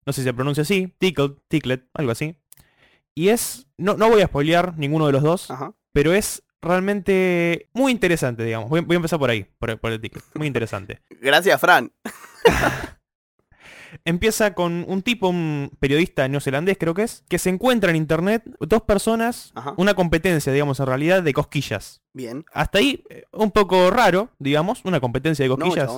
no 0.05 0.13
sé 0.13 0.21
si 0.21 0.25
se 0.25 0.33
pronuncia 0.35 0.61
así, 0.61 0.93
Ticklet, 0.99 1.33
Ticklet, 1.47 1.89
algo 1.95 2.11
así. 2.11 2.35
Y 3.15 3.29
es, 3.29 3.65
no, 3.79 3.97
no 3.97 4.07
voy 4.07 4.21
a 4.21 4.27
spoilear 4.27 4.77
ninguno 4.77 5.07
de 5.07 5.13
los 5.13 5.23
dos, 5.23 5.49
Ajá. 5.49 5.73
pero 5.93 6.13
es 6.13 6.43
realmente 6.61 7.67
muy 7.73 7.91
interesante, 7.91 8.43
digamos. 8.43 8.69
Voy, 8.69 8.81
voy 8.81 8.97
a 8.97 8.97
empezar 8.97 9.17
por 9.17 9.31
ahí, 9.31 9.47
por, 9.57 9.79
por 9.79 9.91
el 9.91 9.99
Ticklet. 9.99 10.25
Muy 10.35 10.45
interesante. 10.45 11.01
Gracias, 11.21 11.59
Fran. 11.59 11.91
Empieza 14.05 14.53
con 14.53 14.85
un 14.87 15.01
tipo, 15.01 15.29
un 15.29 15.71
periodista 15.79 16.27
neozelandés 16.27 16.77
creo 16.77 16.93
que 16.93 17.03
es, 17.03 17.23
que 17.27 17.39
se 17.39 17.49
encuentra 17.49 17.89
en 17.89 17.95
internet 17.95 18.43
dos 18.59 18.81
personas, 18.83 19.51
Ajá. 19.55 19.73
una 19.77 19.93
competencia, 19.93 20.51
digamos, 20.53 20.79
en 20.79 20.85
realidad, 20.85 21.23
de 21.23 21.33
cosquillas. 21.33 22.01
Bien. 22.13 22.45
Hasta 22.53 22.79
ahí, 22.79 23.03
eh, 23.09 23.25
un 23.31 23.51
poco 23.51 23.89
raro, 23.91 24.29
digamos, 24.39 24.81
una 24.85 24.99
competencia 24.99 25.43
de 25.43 25.49
cosquillas 25.49 25.91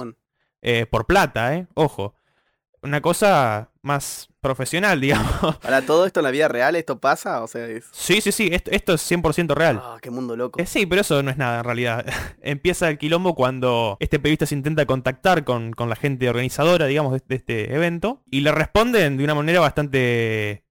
eh, 0.62 0.86
por 0.86 1.06
plata, 1.06 1.56
¿eh? 1.56 1.68
Ojo. 1.74 2.14
Una 2.82 3.02
cosa 3.02 3.70
más 3.82 4.30
profesional, 4.42 5.00
digamos. 5.02 5.58
Para 5.58 5.84
todo 5.84 6.06
esto 6.06 6.20
en 6.20 6.26
la 6.26 6.32
vida 6.32 6.48
real, 6.48 6.76
¿esto 6.76 7.00
pasa? 7.00 7.44
O 7.44 7.48
sea, 7.48 7.68
es... 7.68 7.86
Sí, 7.92 8.22
sí, 8.22 8.32
sí, 8.32 8.50
esto, 8.52 8.72
esto 8.72 8.94
es 8.94 9.12
100% 9.12 9.54
real. 9.54 9.80
Ah, 9.82 9.98
qué 10.02 10.10
mundo 10.10 10.36
loco. 10.36 10.60
Eh, 10.60 10.66
sí, 10.66 10.86
pero 10.86 11.02
eso 11.02 11.22
no 11.24 11.32
es 11.32 11.38
nada 11.38 11.60
en 11.60 11.64
realidad. 11.64 12.06
Empieza 12.42 12.90
el 12.90 12.98
quilombo 12.98 13.36
cuando 13.36 13.98
este 14.00 14.20
periodista 14.20 14.46
se 14.46 14.56
intenta 14.56 14.86
contactar 14.86 15.44
con, 15.44 15.72
con 15.74 15.90
la 15.90 15.96
gente 15.96 16.30
organizadora, 16.30 16.86
digamos, 16.88 17.14
de, 17.14 17.22
de 17.28 17.36
este 17.36 17.74
evento, 17.74 18.22
y 18.30 18.42
le 18.42 18.52
responden 18.52 19.18
de 19.18 19.24
una 19.24 19.36
manera 19.36 19.60
bastante 19.60 20.64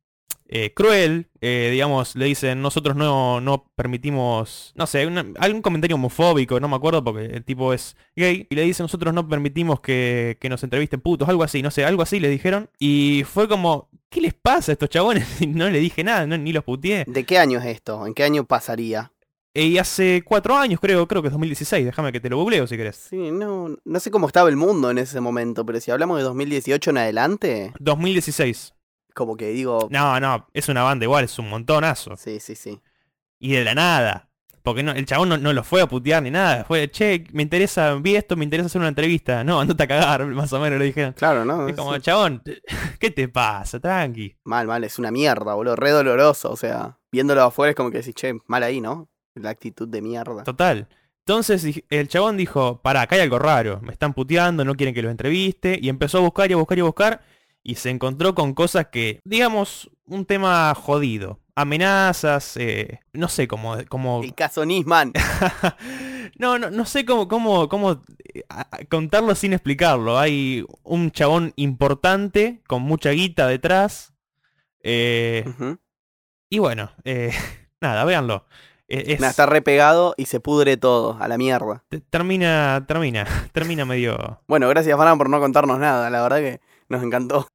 eh, 0.52 0.72
cruel, 0.74 1.28
eh, 1.40 1.68
digamos, 1.70 2.16
le 2.16 2.24
dicen, 2.24 2.60
nosotros 2.60 2.96
no, 2.96 3.40
no 3.40 3.70
permitimos, 3.76 4.72
no 4.74 4.86
sé, 4.86 5.06
una- 5.06 5.24
algún 5.38 5.62
comentario 5.62 5.94
homofóbico, 5.94 6.58
no 6.58 6.68
me 6.68 6.74
acuerdo 6.74 7.04
porque 7.04 7.26
el 7.26 7.44
tipo 7.44 7.72
es 7.72 7.96
gay, 8.16 8.46
y 8.50 8.54
le 8.56 8.62
dicen, 8.62 8.84
nosotros 8.84 9.14
no 9.14 9.28
permitimos 9.28 9.80
que, 9.80 10.36
que 10.40 10.48
nos 10.48 10.62
entrevisten 10.64 11.00
putos, 11.00 11.28
algo 11.28 11.44
así, 11.44 11.62
no 11.62 11.70
sé, 11.70 11.84
algo 11.84 12.02
así 12.02 12.18
le 12.18 12.28
dijeron, 12.28 12.68
y 12.80 13.22
fue 13.30 13.46
como, 13.48 13.88
¿qué 14.08 14.20
les 14.20 14.34
pasa 14.34 14.72
a 14.72 14.74
estos 14.74 14.88
chabones? 14.90 15.24
Y 15.40 15.46
no 15.46 15.70
le 15.70 15.78
dije 15.78 16.02
nada, 16.02 16.26
no- 16.26 16.36
ni 16.36 16.52
los 16.52 16.64
puteé. 16.64 17.04
¿De 17.06 17.24
qué 17.24 17.38
año 17.38 17.60
es 17.60 17.66
esto? 17.66 18.04
¿En 18.06 18.12
qué 18.14 18.24
año 18.24 18.44
pasaría? 18.44 19.12
Eh, 19.54 19.66
Y 19.66 19.78
hace 19.78 20.22
cuatro 20.24 20.56
años, 20.56 20.80
creo, 20.80 21.06
creo 21.08 21.22
que 21.22 21.28
es 21.28 21.32
2016, 21.32 21.84
déjame 21.84 22.10
que 22.12 22.20
te 22.20 22.28
lo 22.28 22.36
googleo 22.38 22.66
si 22.66 22.76
querés. 22.76 22.96
Sí, 23.10 23.30
no, 23.30 23.76
no 23.84 24.00
sé 24.00 24.10
cómo 24.10 24.26
estaba 24.26 24.48
el 24.48 24.56
mundo 24.56 24.90
en 24.90 24.98
ese 24.98 25.20
momento, 25.20 25.64
pero 25.66 25.80
si 25.80 25.90
hablamos 25.90 26.18
de 26.18 26.24
2018 26.24 26.90
en 26.90 26.98
adelante, 26.98 27.72
2016. 27.78 28.74
Como 29.20 29.36
que 29.36 29.48
digo, 29.50 29.88
No, 29.90 30.18
no, 30.18 30.48
es 30.54 30.68
una 30.68 30.82
banda 30.82 31.04
igual, 31.04 31.24
es 31.24 31.38
un 31.38 31.48
montonazo. 31.48 32.16
sí, 32.16 32.40
sí, 32.40 32.54
sí. 32.54 32.80
Y 33.38 33.52
de 33.52 33.64
la 33.64 33.74
nada. 33.74 34.26
Porque 34.62 34.82
no, 34.82 34.92
el 34.92 35.06
chabón 35.06 35.30
no, 35.30 35.38
no 35.38 35.52
lo 35.54 35.64
fue 35.64 35.80
a 35.80 35.86
putear 35.86 36.22
ni 36.22 36.30
nada. 36.30 36.64
Fue, 36.64 36.90
che, 36.90 37.24
me 37.32 37.42
interesa, 37.42 37.94
vi 37.94 38.16
esto, 38.16 38.36
me 38.36 38.44
interesa 38.44 38.66
hacer 38.66 38.78
una 38.80 38.88
entrevista. 38.88 39.42
No, 39.42 39.58
andate 39.60 39.82
a 39.84 39.86
cagar, 39.86 40.26
más 40.40 40.52
o 40.52 40.60
menos 40.60 40.78
le 40.78 40.84
dijeron. 40.86 41.12
Claro, 41.14 41.44
¿no? 41.46 41.66
Es 41.68 41.74
como, 41.76 41.94
Sí. 41.94 42.00
chabón, 42.02 42.42
¿qué 42.98 43.10
te 43.10 43.28
pasa? 43.28 43.80
Tranqui. 43.80 44.36
Mal, 44.44 44.66
mal, 44.66 44.84
es 44.84 44.98
una 44.98 45.10
mierda, 45.10 45.54
boludo, 45.54 45.76
re 45.76 45.90
doloroso, 45.90 46.50
o 46.50 46.56
sea, 46.56 46.98
viéndolo 47.10 47.42
afuera 47.42 47.70
es 47.70 47.76
como 47.76 47.90
que 47.90 47.98
decís, 47.98 48.14
che, 48.14 48.34
mal 48.46 48.62
ahí, 48.62 48.80
¿no? 48.82 49.08
La 49.34 49.50
actitud 49.50 49.88
de 49.88 50.02
mierda. 50.02 50.44
Total. 50.44 50.88
Entonces 51.20 51.82
el 51.88 52.08
chabón 52.08 52.36
dijo, 52.36 52.80
pará, 52.82 53.02
acá 53.02 53.14
hay 53.16 53.22
algo 53.22 53.38
raro. 53.38 53.78
Me 53.82 53.92
están 53.92 54.12
puteando, 54.12 54.64
no 54.64 54.74
quieren 54.74 54.94
que 54.94 55.00
los 55.02 55.10
entreviste. 55.10 55.78
Y 55.80 55.88
empezó 55.88 56.18
a 56.18 56.22
buscar 56.22 56.50
y 56.50 56.54
a 56.54 56.56
buscar 56.56 56.76
y 56.76 56.80
a 56.80 56.84
buscar. 56.84 57.22
Y 57.62 57.74
se 57.74 57.90
encontró 57.90 58.34
con 58.34 58.54
cosas 58.54 58.86
que, 58.90 59.20
digamos, 59.24 59.90
un 60.06 60.24
tema 60.24 60.74
jodido. 60.74 61.40
Amenazas, 61.54 62.56
eh, 62.56 63.00
no 63.12 63.28
sé 63.28 63.46
cómo... 63.48 63.76
cómo 63.88 64.22
El 64.22 64.34
caso 64.34 64.64
Nisman. 64.64 65.12
no, 66.38 66.58
no, 66.58 66.70
no 66.70 66.84
sé 66.86 67.04
cómo, 67.04 67.28
cómo, 67.28 67.68
cómo 67.68 68.02
eh, 68.34 68.42
contarlo 68.88 69.34
sin 69.34 69.52
explicarlo. 69.52 70.18
Hay 70.18 70.64
un 70.82 71.10
chabón 71.10 71.52
importante 71.56 72.62
con 72.66 72.82
mucha 72.82 73.10
guita 73.10 73.46
detrás. 73.46 74.14
eh, 74.82 75.44
y 76.48 76.58
bueno, 76.58 76.90
eh, 77.04 77.32
nada, 77.80 78.04
véanlo. 78.04 78.46
Eh, 78.88 79.04
es- 79.14 79.22
está 79.22 79.46
re 79.46 79.62
pegado 79.62 80.14
y 80.16 80.24
se 80.26 80.40
pudre 80.40 80.76
todo, 80.76 81.16
a 81.20 81.28
la 81.28 81.38
mierda. 81.38 81.84
te- 81.90 82.00
termina, 82.00 82.84
termina, 82.88 83.24
termina 83.52 83.84
medio... 83.84 84.40
Bueno, 84.48 84.68
gracias, 84.68 84.98
Fran, 84.98 85.18
por 85.18 85.28
no 85.28 85.38
contarnos 85.40 85.78
nada, 85.78 86.10
la 86.10 86.22
verdad 86.22 86.38
que 86.38 86.60
nos 86.90 87.02
encantó. 87.02 87.48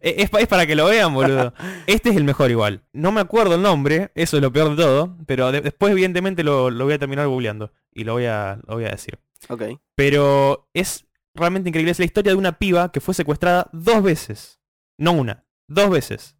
Eh, 0.00 0.14
Es, 0.18 0.30
es 0.32 0.46
para 0.46 0.66
que 0.66 0.76
lo 0.76 0.86
vean, 0.86 1.12
boludo. 1.14 1.52
Este 1.86 2.10
es 2.10 2.16
el 2.16 2.24
mejor 2.24 2.50
igual. 2.50 2.84
No 2.92 3.10
me 3.12 3.20
acuerdo 3.20 3.54
el 3.56 3.62
nombre, 3.62 4.12
eso 4.14 4.36
es 4.36 4.42
lo 4.42 4.52
peor 4.52 4.70
de 4.76 4.82
todo, 4.82 5.16
pero 5.26 5.50
de- 5.50 5.60
después 5.62 5.90
evidentemente 5.92 6.44
lo, 6.44 6.70
lo 6.70 6.84
voy 6.84 6.94
a 6.94 6.98
terminar 6.98 7.26
googleando 7.26 7.72
y 7.92 8.04
lo 8.04 8.12
voy 8.12 8.26
a, 8.26 8.60
lo 8.66 8.74
voy 8.74 8.84
a 8.84 8.90
decir. 8.90 9.18
Ok. 9.48 9.62
Pero 9.96 10.68
es 10.74 11.06
realmente 11.34 11.68
increíble. 11.70 11.90
Es 11.92 11.98
la 11.98 12.04
historia 12.04 12.32
de 12.32 12.38
una 12.38 12.58
piba 12.58 12.92
que 12.92 13.00
fue 13.00 13.14
secuestrada 13.14 13.68
dos 13.72 14.02
veces. 14.02 14.60
No 14.98 15.12
una, 15.12 15.44
dos 15.68 15.90
veces. 15.90 16.36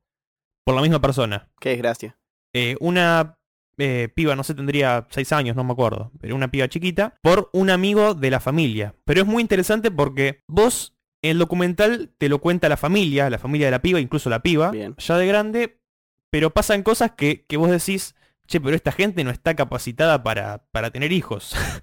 Por 0.65 0.75
la 0.75 0.83
misma 0.83 1.01
persona. 1.01 1.49
Qué 1.61 1.71
desgracia. 1.71 2.19
Eh, 2.55 2.77
una 2.81 3.39
eh, 3.79 4.09
piba, 4.15 4.35
no 4.37 4.43
sé, 4.45 4.55
tendría 4.55 5.07
seis 5.11 5.33
años, 5.33 5.57
no 5.57 5.65
me 5.65 5.73
acuerdo. 5.73 6.11
Pero 6.21 6.35
una 6.37 6.51
piba 6.51 6.69
chiquita. 6.69 7.15
Por 7.23 7.49
un 7.53 7.71
amigo 7.71 8.15
de 8.15 8.31
la 8.31 8.41
familia. 8.41 8.95
Pero 9.05 9.23
es 9.23 9.27
muy 9.27 9.41
interesante 9.41 9.91
porque 9.91 10.43
vos, 10.49 10.98
el 11.23 11.39
documental 11.39 12.11
te 12.19 12.29
lo 12.29 12.39
cuenta 12.41 12.69
la 12.69 12.77
familia, 12.77 13.29
la 13.31 13.39
familia 13.39 13.67
de 13.67 13.71
la 13.73 13.83
piba, 13.83 14.01
incluso 14.01 14.31
la 14.31 14.41
piba. 14.41 14.71
Bien. 14.71 14.95
Ya 14.99 15.17
de 15.17 15.27
grande. 15.27 15.81
Pero 16.31 16.51
pasan 16.51 16.83
cosas 16.83 17.13
que, 17.13 17.45
que 17.47 17.57
vos 17.57 17.71
decís, 17.71 18.15
che, 18.47 18.61
pero 18.61 18.77
esta 18.77 18.93
gente 18.93 19.25
no 19.25 19.31
está 19.31 19.57
capacitada 19.57 20.23
para, 20.23 20.65
para 20.73 20.91
tener 20.91 21.13
hijos. 21.13 21.55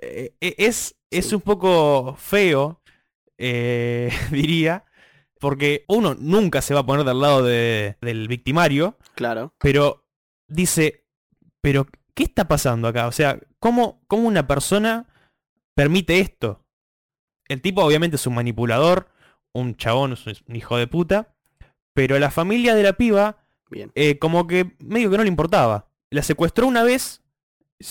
Eh, 0.00 0.36
eh, 0.40 0.54
es, 0.58 0.94
es 1.10 1.32
un 1.32 1.40
poco 1.40 2.14
feo, 2.16 2.80
eh, 3.36 4.12
diría, 4.30 4.84
porque 5.40 5.84
uno 5.88 6.14
nunca 6.16 6.62
se 6.62 6.72
va 6.72 6.80
a 6.80 6.86
poner 6.86 7.04
del 7.04 7.20
lado 7.20 7.42
de- 7.42 7.96
del 8.00 8.28
victimario, 8.28 8.96
Claro. 9.16 9.52
pero 9.58 10.06
dice, 10.46 11.04
pero 11.60 11.88
¿qué 12.14 12.22
está 12.22 12.46
pasando 12.46 12.86
acá? 12.86 13.08
O 13.08 13.12
sea, 13.12 13.40
¿cómo, 13.58 14.00
cómo 14.06 14.28
una 14.28 14.46
persona 14.46 15.08
permite 15.74 16.20
esto? 16.20 16.64
El 17.48 17.60
tipo 17.60 17.82
obviamente 17.82 18.16
es 18.16 18.26
un 18.26 18.34
manipulador, 18.34 19.08
un 19.52 19.76
chabón, 19.76 20.12
es 20.12 20.26
un 20.46 20.56
hijo 20.56 20.76
de 20.76 20.86
puta, 20.86 21.34
pero 21.94 22.18
la 22.18 22.30
familia 22.30 22.74
de 22.74 22.82
la 22.82 22.92
piba 22.92 23.38
Bien. 23.70 23.90
eh, 23.94 24.18
como 24.18 24.46
que 24.46 24.76
medio 24.78 25.10
que 25.10 25.16
no 25.16 25.22
le 25.24 25.28
importaba. 25.28 25.88
La 26.10 26.22
secuestró 26.22 26.66
una 26.66 26.82
vez 26.84 27.22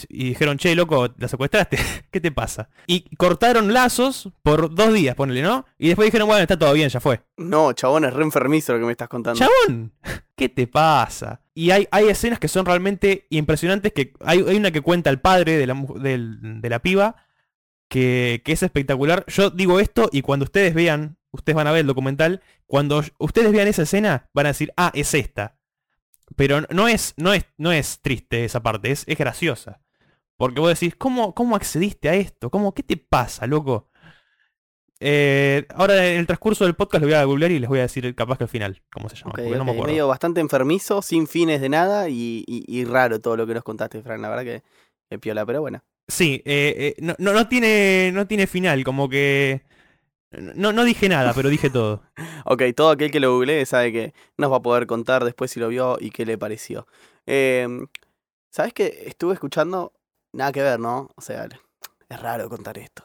y 0.10 0.26
dijeron, 0.30 0.58
che, 0.58 0.76
loco, 0.76 1.14
la 1.18 1.28
secuestraste, 1.28 1.78
¿qué 2.12 2.20
te 2.20 2.32
pasa? 2.32 2.70
Y 2.88 3.16
cortaron 3.16 3.74
lazos 3.74 4.30
por 4.44 4.74
dos 4.74 4.94
días, 4.94 5.16
ponele, 5.16 5.42
¿no? 5.42 5.66
Y 5.78 5.88
después 5.88 6.08
dijeron, 6.08 6.28
bueno, 6.28 6.42
está 6.42 6.58
todo 6.60 6.74
bien, 6.74 6.90
ya 6.90 7.00
fue. 7.00 7.22
No, 7.38 7.72
chabón, 7.74 8.04
es 8.06 8.14
re 8.14 8.24
enfermizo 8.24 8.74
lo 8.74 8.80
que 8.80 8.86
me 8.86 8.92
estás 8.92 9.08
contando. 9.08 9.40
¡Chabón! 9.40 9.94
¿Qué 10.36 10.50
te 10.50 10.68
pasa? 10.68 11.42
Y 11.54 11.72
hay, 11.72 11.88
hay 11.92 12.10
escenas 12.10 12.38
que 12.40 12.48
son 12.48 12.66
realmente 12.66 13.26
impresionantes, 13.30 13.94
que 13.94 14.14
hay, 14.20 14.44
hay 14.48 14.58
una 14.58 14.72
que 14.72 14.82
cuenta 14.82 15.10
el 15.10 15.20
padre 15.20 15.58
de 15.58 15.66
la, 15.68 15.74
de 15.74 16.70
la 16.70 16.80
piba, 16.80 17.16
que, 17.90 18.42
que 18.46 18.52
es 18.52 18.64
espectacular. 18.64 19.24
Yo 19.28 19.50
digo 19.50 19.80
esto 19.80 20.10
y 20.12 20.22
cuando 20.22 20.44
ustedes 20.46 20.74
vean, 20.74 21.18
ustedes 21.32 21.56
van 21.56 21.68
a 21.68 21.72
ver 21.72 21.82
el 21.82 21.88
documental, 21.88 22.42
cuando 22.66 23.04
ustedes 23.20 23.52
vean 23.52 23.68
esa 23.68 23.84
escena, 23.84 24.30
van 24.34 24.46
a 24.48 24.50
decir, 24.50 24.72
ah, 24.78 24.92
es 24.94 25.14
esta. 25.14 25.58
Pero 26.36 26.62
no 26.70 26.88
es, 26.88 27.14
no 27.18 27.34
es, 27.34 27.46
no 27.58 27.72
es 27.72 28.00
triste 28.02 28.44
esa 28.44 28.62
parte, 28.62 28.92
es, 28.92 29.04
es 29.08 29.18
graciosa. 29.18 29.82
Porque 30.36 30.60
vos 30.60 30.70
decís, 30.70 30.96
¿cómo, 30.98 31.34
¿cómo 31.34 31.56
accediste 31.56 32.10
a 32.10 32.14
esto? 32.16 32.50
¿Cómo, 32.52 32.74
¿Qué 32.74 32.84
te 32.84 32.98
pasa, 32.98 33.48
loco? 33.48 33.90
Eh, 35.00 35.66
ahora 35.76 36.08
en 36.08 36.18
el 36.20 36.26
transcurso 36.26 36.64
del 36.66 36.74
podcast 36.76 37.02
lo 37.02 37.08
voy 37.08 37.14
a 37.16 37.24
googlear 37.24 37.52
y 37.52 37.60
les 37.60 37.70
voy 37.70 37.80
a 37.80 37.84
decir 37.84 38.16
capaz 38.16 38.38
que 38.40 38.46
al 38.46 38.50
final, 38.50 38.82
cómo 38.92 39.10
se 39.10 39.16
llama, 39.16 39.30
Ok, 39.32 39.36
porque 39.44 39.56
no 39.58 39.62
ok, 39.62 39.66
me 39.66 39.72
acuerdo. 39.72 39.92
medio 39.92 40.08
bastante 40.08 40.42
enfermizo, 40.42 41.02
sin 41.04 41.28
fines 41.28 41.62
de 41.62 41.70
nada 41.70 42.10
y, 42.10 42.44
y- 42.48 42.64
y 42.68 42.84
raro 42.86 43.22
todo 43.22 43.38
lo 43.38 43.46
que 43.46 43.54
nos 43.54 43.64
contaste, 43.64 44.02
Fran. 44.02 44.22
La 44.22 44.30
verdad 44.30 44.44
que 44.44 44.64
es 45.10 45.20
piola, 45.20 45.46
pero 45.46 45.62
bueno. 45.62 45.84
Sí, 46.08 46.42
eh, 46.46 46.74
eh, 46.78 46.96
no, 47.00 47.16
no, 47.20 47.34
no 47.34 47.48
tiene, 47.48 48.12
no 48.14 48.28
tiene 48.28 48.48
final, 48.48 48.84
como 48.84 49.10
que... 49.10 49.64
No, 50.32 50.74
no 50.74 50.84
dije 50.84 51.08
nada, 51.10 51.34
pero 51.34 51.50
dije 51.50 51.70
todo. 51.70 52.04
Ok, 52.46 52.64
todo 52.76 52.92
aquel 52.92 53.12
que 53.12 53.20
lo 53.20 53.34
googlee 53.34 53.66
sabe 53.66 53.92
que 53.92 54.14
nos 54.38 54.52
va 54.52 54.58
a 54.58 54.62
poder 54.62 54.88
contar 54.88 55.26
después 55.26 55.52
si 55.52 55.60
lo 55.60 55.68
vio 55.68 55.98
y 56.00 56.12
qué 56.12 56.26
le 56.26 56.38
pareció. 56.38 56.88
Em, 57.26 57.88
¿Sabes 58.50 58.74
qué? 58.74 59.04
Estuve 59.06 59.34
escuchando, 59.34 59.94
nada 60.34 60.52
que 60.54 60.62
ver, 60.62 60.80
¿no? 60.80 61.10
O 61.16 61.22
sea, 61.22 61.48
es 62.10 62.22
raro 62.22 62.50
contar 62.50 62.78
esto. 62.78 63.04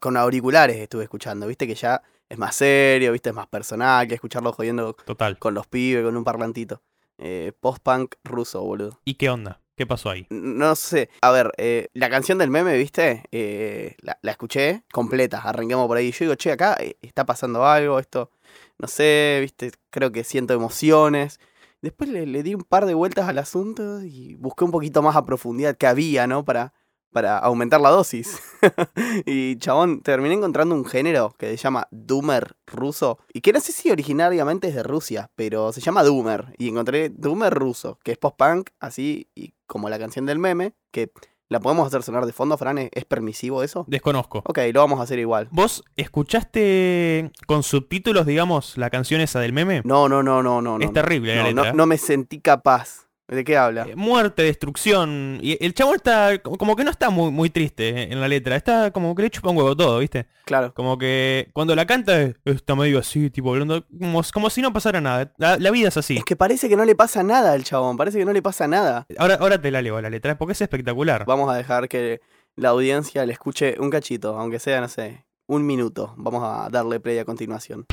Con 0.00 0.16
auriculares 0.16 0.76
estuve 0.76 1.04
escuchando, 1.04 1.46
viste 1.48 1.66
que 1.66 1.74
ya 1.74 2.02
es 2.28 2.38
más 2.38 2.54
serio, 2.54 3.12
viste, 3.12 3.30
es 3.30 3.34
más 3.34 3.48
personal 3.48 4.06
que 4.06 4.14
escucharlo 4.14 4.52
jodiendo 4.52 4.94
Total. 4.94 5.38
con 5.38 5.54
los 5.54 5.66
pibes, 5.66 6.04
con 6.04 6.16
un 6.16 6.24
parlantito. 6.24 6.82
Eh, 7.18 7.52
Post-punk 7.58 8.14
ruso, 8.24 8.62
boludo. 8.62 9.00
¿Y 9.04 9.14
qué 9.14 9.28
onda? 9.30 9.60
¿Qué 9.76 9.86
pasó 9.86 10.10
ahí? 10.10 10.26
No 10.30 10.76
sé, 10.76 11.10
a 11.20 11.32
ver, 11.32 11.52
eh, 11.56 11.88
la 11.94 12.08
canción 12.08 12.38
del 12.38 12.50
meme, 12.50 12.76
¿viste? 12.76 13.24
Eh, 13.32 13.96
la, 14.00 14.18
escuché 14.22 14.84
completa, 14.92 15.40
arranquemos 15.40 15.88
por 15.88 15.96
ahí. 15.96 16.12
Yo 16.12 16.18
digo, 16.20 16.34
che, 16.36 16.52
acá 16.52 16.76
eh, 16.78 16.96
está 17.02 17.26
pasando 17.26 17.66
algo, 17.66 17.98
esto, 17.98 18.30
no 18.78 18.86
sé, 18.86 19.38
¿viste? 19.40 19.72
Creo 19.90 20.12
que 20.12 20.22
siento 20.22 20.54
emociones. 20.54 21.40
Después 21.82 22.08
le, 22.08 22.24
le 22.24 22.44
di 22.44 22.54
un 22.54 22.62
par 22.62 22.86
de 22.86 22.94
vueltas 22.94 23.28
al 23.28 23.38
asunto 23.38 24.02
y 24.02 24.36
busqué 24.36 24.64
un 24.64 24.70
poquito 24.70 25.02
más 25.02 25.16
a 25.16 25.24
profundidad 25.24 25.76
que 25.76 25.88
había, 25.88 26.28
¿no? 26.28 26.44
Para, 26.44 26.72
para 27.14 27.38
aumentar 27.38 27.80
la 27.80 27.90
dosis. 27.90 28.40
y 29.24 29.56
chabón, 29.58 30.02
terminé 30.02 30.34
encontrando 30.34 30.74
un 30.74 30.84
género 30.84 31.32
que 31.38 31.48
se 31.48 31.56
llama 31.56 31.86
Doomer 31.92 32.56
ruso. 32.66 33.18
Y 33.32 33.40
que 33.40 33.52
no 33.52 33.60
sé 33.60 33.70
si 33.70 33.90
originariamente 33.90 34.68
es 34.68 34.74
de 34.74 34.82
Rusia, 34.82 35.30
pero 35.36 35.72
se 35.72 35.80
llama 35.80 36.02
Doomer. 36.02 36.54
Y 36.58 36.68
encontré 36.68 37.10
Doomer 37.10 37.54
ruso, 37.54 38.00
que 38.02 38.12
es 38.12 38.18
post-punk, 38.18 38.70
así 38.80 39.28
y 39.36 39.53
como 39.66 39.88
la 39.88 39.98
canción 39.98 40.26
del 40.26 40.38
meme, 40.38 40.74
que 40.90 41.12
la 41.48 41.60
podemos 41.60 41.86
hacer 41.86 42.02
sonar 42.02 42.26
de 42.26 42.32
fondo, 42.32 42.56
Fran. 42.56 42.78
¿Es, 42.78 43.04
permisivo 43.04 43.62
eso? 43.62 43.84
Desconozco. 43.86 44.42
Ok, 44.46 44.58
lo 44.72 44.80
vamos 44.80 45.00
a 45.00 45.02
hacer 45.02 45.18
igual. 45.18 45.48
¿Vos 45.50 45.84
escuchaste 45.96 47.30
con 47.46 47.62
subtítulos, 47.62 48.26
digamos, 48.26 48.76
la 48.78 48.90
canción 48.90 49.20
esa 49.20 49.40
del 49.40 49.52
meme? 49.52 49.82
No, 49.84 50.08
no, 50.08 50.22
no, 50.22 50.42
no, 50.42 50.62
no. 50.62 50.78
es 50.80 50.86
no, 50.86 50.92
terrible 50.92 51.36
la 51.36 51.42
no, 51.42 51.48
letra. 51.48 51.70
no, 51.72 51.76
no 51.76 51.86
me 51.86 51.98
sentí 51.98 52.40
capaz. 52.40 53.03
¿De 53.26 53.42
qué 53.42 53.56
habla? 53.56 53.86
Eh, 53.88 53.96
muerte, 53.96 54.42
destrucción. 54.42 55.38
Y 55.40 55.56
el 55.64 55.72
chavo 55.72 55.94
está 55.94 56.38
como 56.42 56.76
que 56.76 56.84
no 56.84 56.90
está 56.90 57.08
muy, 57.08 57.30
muy 57.30 57.48
triste 57.48 58.12
en 58.12 58.20
la 58.20 58.28
letra. 58.28 58.54
Está 58.56 58.90
como 58.90 59.14
que 59.14 59.22
le 59.22 59.30
chupa 59.30 59.50
un 59.50 59.56
huevo 59.56 59.74
todo, 59.74 59.98
¿viste? 59.98 60.26
Claro. 60.44 60.74
Como 60.74 60.98
que 60.98 61.48
cuando 61.54 61.74
la 61.74 61.86
canta 61.86 62.32
está 62.44 62.74
medio 62.74 62.98
así, 62.98 63.30
tipo 63.30 63.50
hablando 63.50 63.86
como, 63.98 64.20
como 64.32 64.50
si 64.50 64.60
no 64.60 64.72
pasara 64.74 65.00
nada. 65.00 65.32
La, 65.38 65.56
la 65.56 65.70
vida 65.70 65.88
es 65.88 65.96
así. 65.96 66.18
Es 66.18 66.24
que 66.24 66.36
parece 66.36 66.68
que 66.68 66.76
no 66.76 66.84
le 66.84 66.94
pasa 66.94 67.22
nada 67.22 67.52
al 67.52 67.64
chabón, 67.64 67.96
parece 67.96 68.18
que 68.18 68.26
no 68.26 68.32
le 68.34 68.42
pasa 68.42 68.68
nada. 68.68 69.06
Ahora, 69.16 69.36
ahora 69.36 69.60
te 69.60 69.70
la 69.70 69.80
leo 69.80 70.00
la 70.02 70.10
letra, 70.10 70.36
porque 70.36 70.52
es 70.52 70.60
espectacular. 70.60 71.24
Vamos 71.26 71.50
a 71.50 71.56
dejar 71.56 71.88
que 71.88 72.20
la 72.56 72.68
audiencia 72.70 73.24
le 73.24 73.32
escuche 73.32 73.76
un 73.78 73.88
cachito, 73.88 74.38
aunque 74.38 74.58
sea, 74.58 74.82
no 74.82 74.88
sé, 74.88 75.24
un 75.46 75.64
minuto. 75.64 76.12
Vamos 76.18 76.42
a 76.44 76.68
darle 76.68 77.00
play 77.00 77.18
a 77.18 77.24
continuación. 77.24 77.86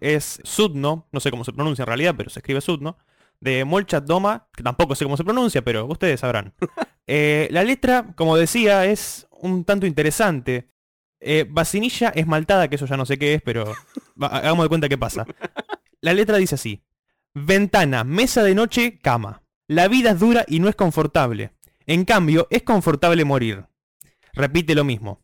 Es 0.00 0.40
Sudno, 0.44 1.08
no 1.12 1.20
sé 1.20 1.30
cómo 1.30 1.44
se 1.44 1.52
pronuncia 1.52 1.82
en 1.82 1.88
realidad, 1.88 2.14
pero 2.16 2.30
se 2.30 2.40
escribe 2.40 2.60
Sudno, 2.60 2.98
de 3.40 3.64
Molchat 3.64 4.04
Doma, 4.04 4.48
que 4.54 4.62
tampoco 4.62 4.94
sé 4.94 5.04
cómo 5.04 5.16
se 5.16 5.24
pronuncia, 5.24 5.62
pero 5.62 5.86
ustedes 5.86 6.20
sabrán. 6.20 6.54
Eh, 7.12 7.48
la 7.50 7.64
letra, 7.64 8.12
como 8.14 8.36
decía, 8.36 8.84
es 8.84 9.26
un 9.32 9.64
tanto 9.64 9.84
interesante. 9.84 10.70
Eh, 11.18 11.44
vacinilla 11.50 12.10
esmaltada, 12.10 12.68
que 12.68 12.76
eso 12.76 12.86
ya 12.86 12.96
no 12.96 13.04
sé 13.04 13.18
qué 13.18 13.34
es, 13.34 13.42
pero 13.42 13.74
hagamos 14.20 14.64
de 14.64 14.68
cuenta 14.68 14.88
qué 14.88 14.96
pasa. 14.96 15.26
La 16.00 16.14
letra 16.14 16.36
dice 16.36 16.54
así. 16.54 16.84
Ventana, 17.34 18.04
mesa 18.04 18.44
de 18.44 18.54
noche, 18.54 19.00
cama. 19.00 19.42
La 19.66 19.88
vida 19.88 20.10
es 20.10 20.20
dura 20.20 20.44
y 20.46 20.60
no 20.60 20.68
es 20.68 20.76
confortable. 20.76 21.52
En 21.84 22.04
cambio, 22.04 22.46
es 22.48 22.62
confortable 22.62 23.24
morir. 23.24 23.66
Repite 24.32 24.76
lo 24.76 24.84
mismo. 24.84 25.20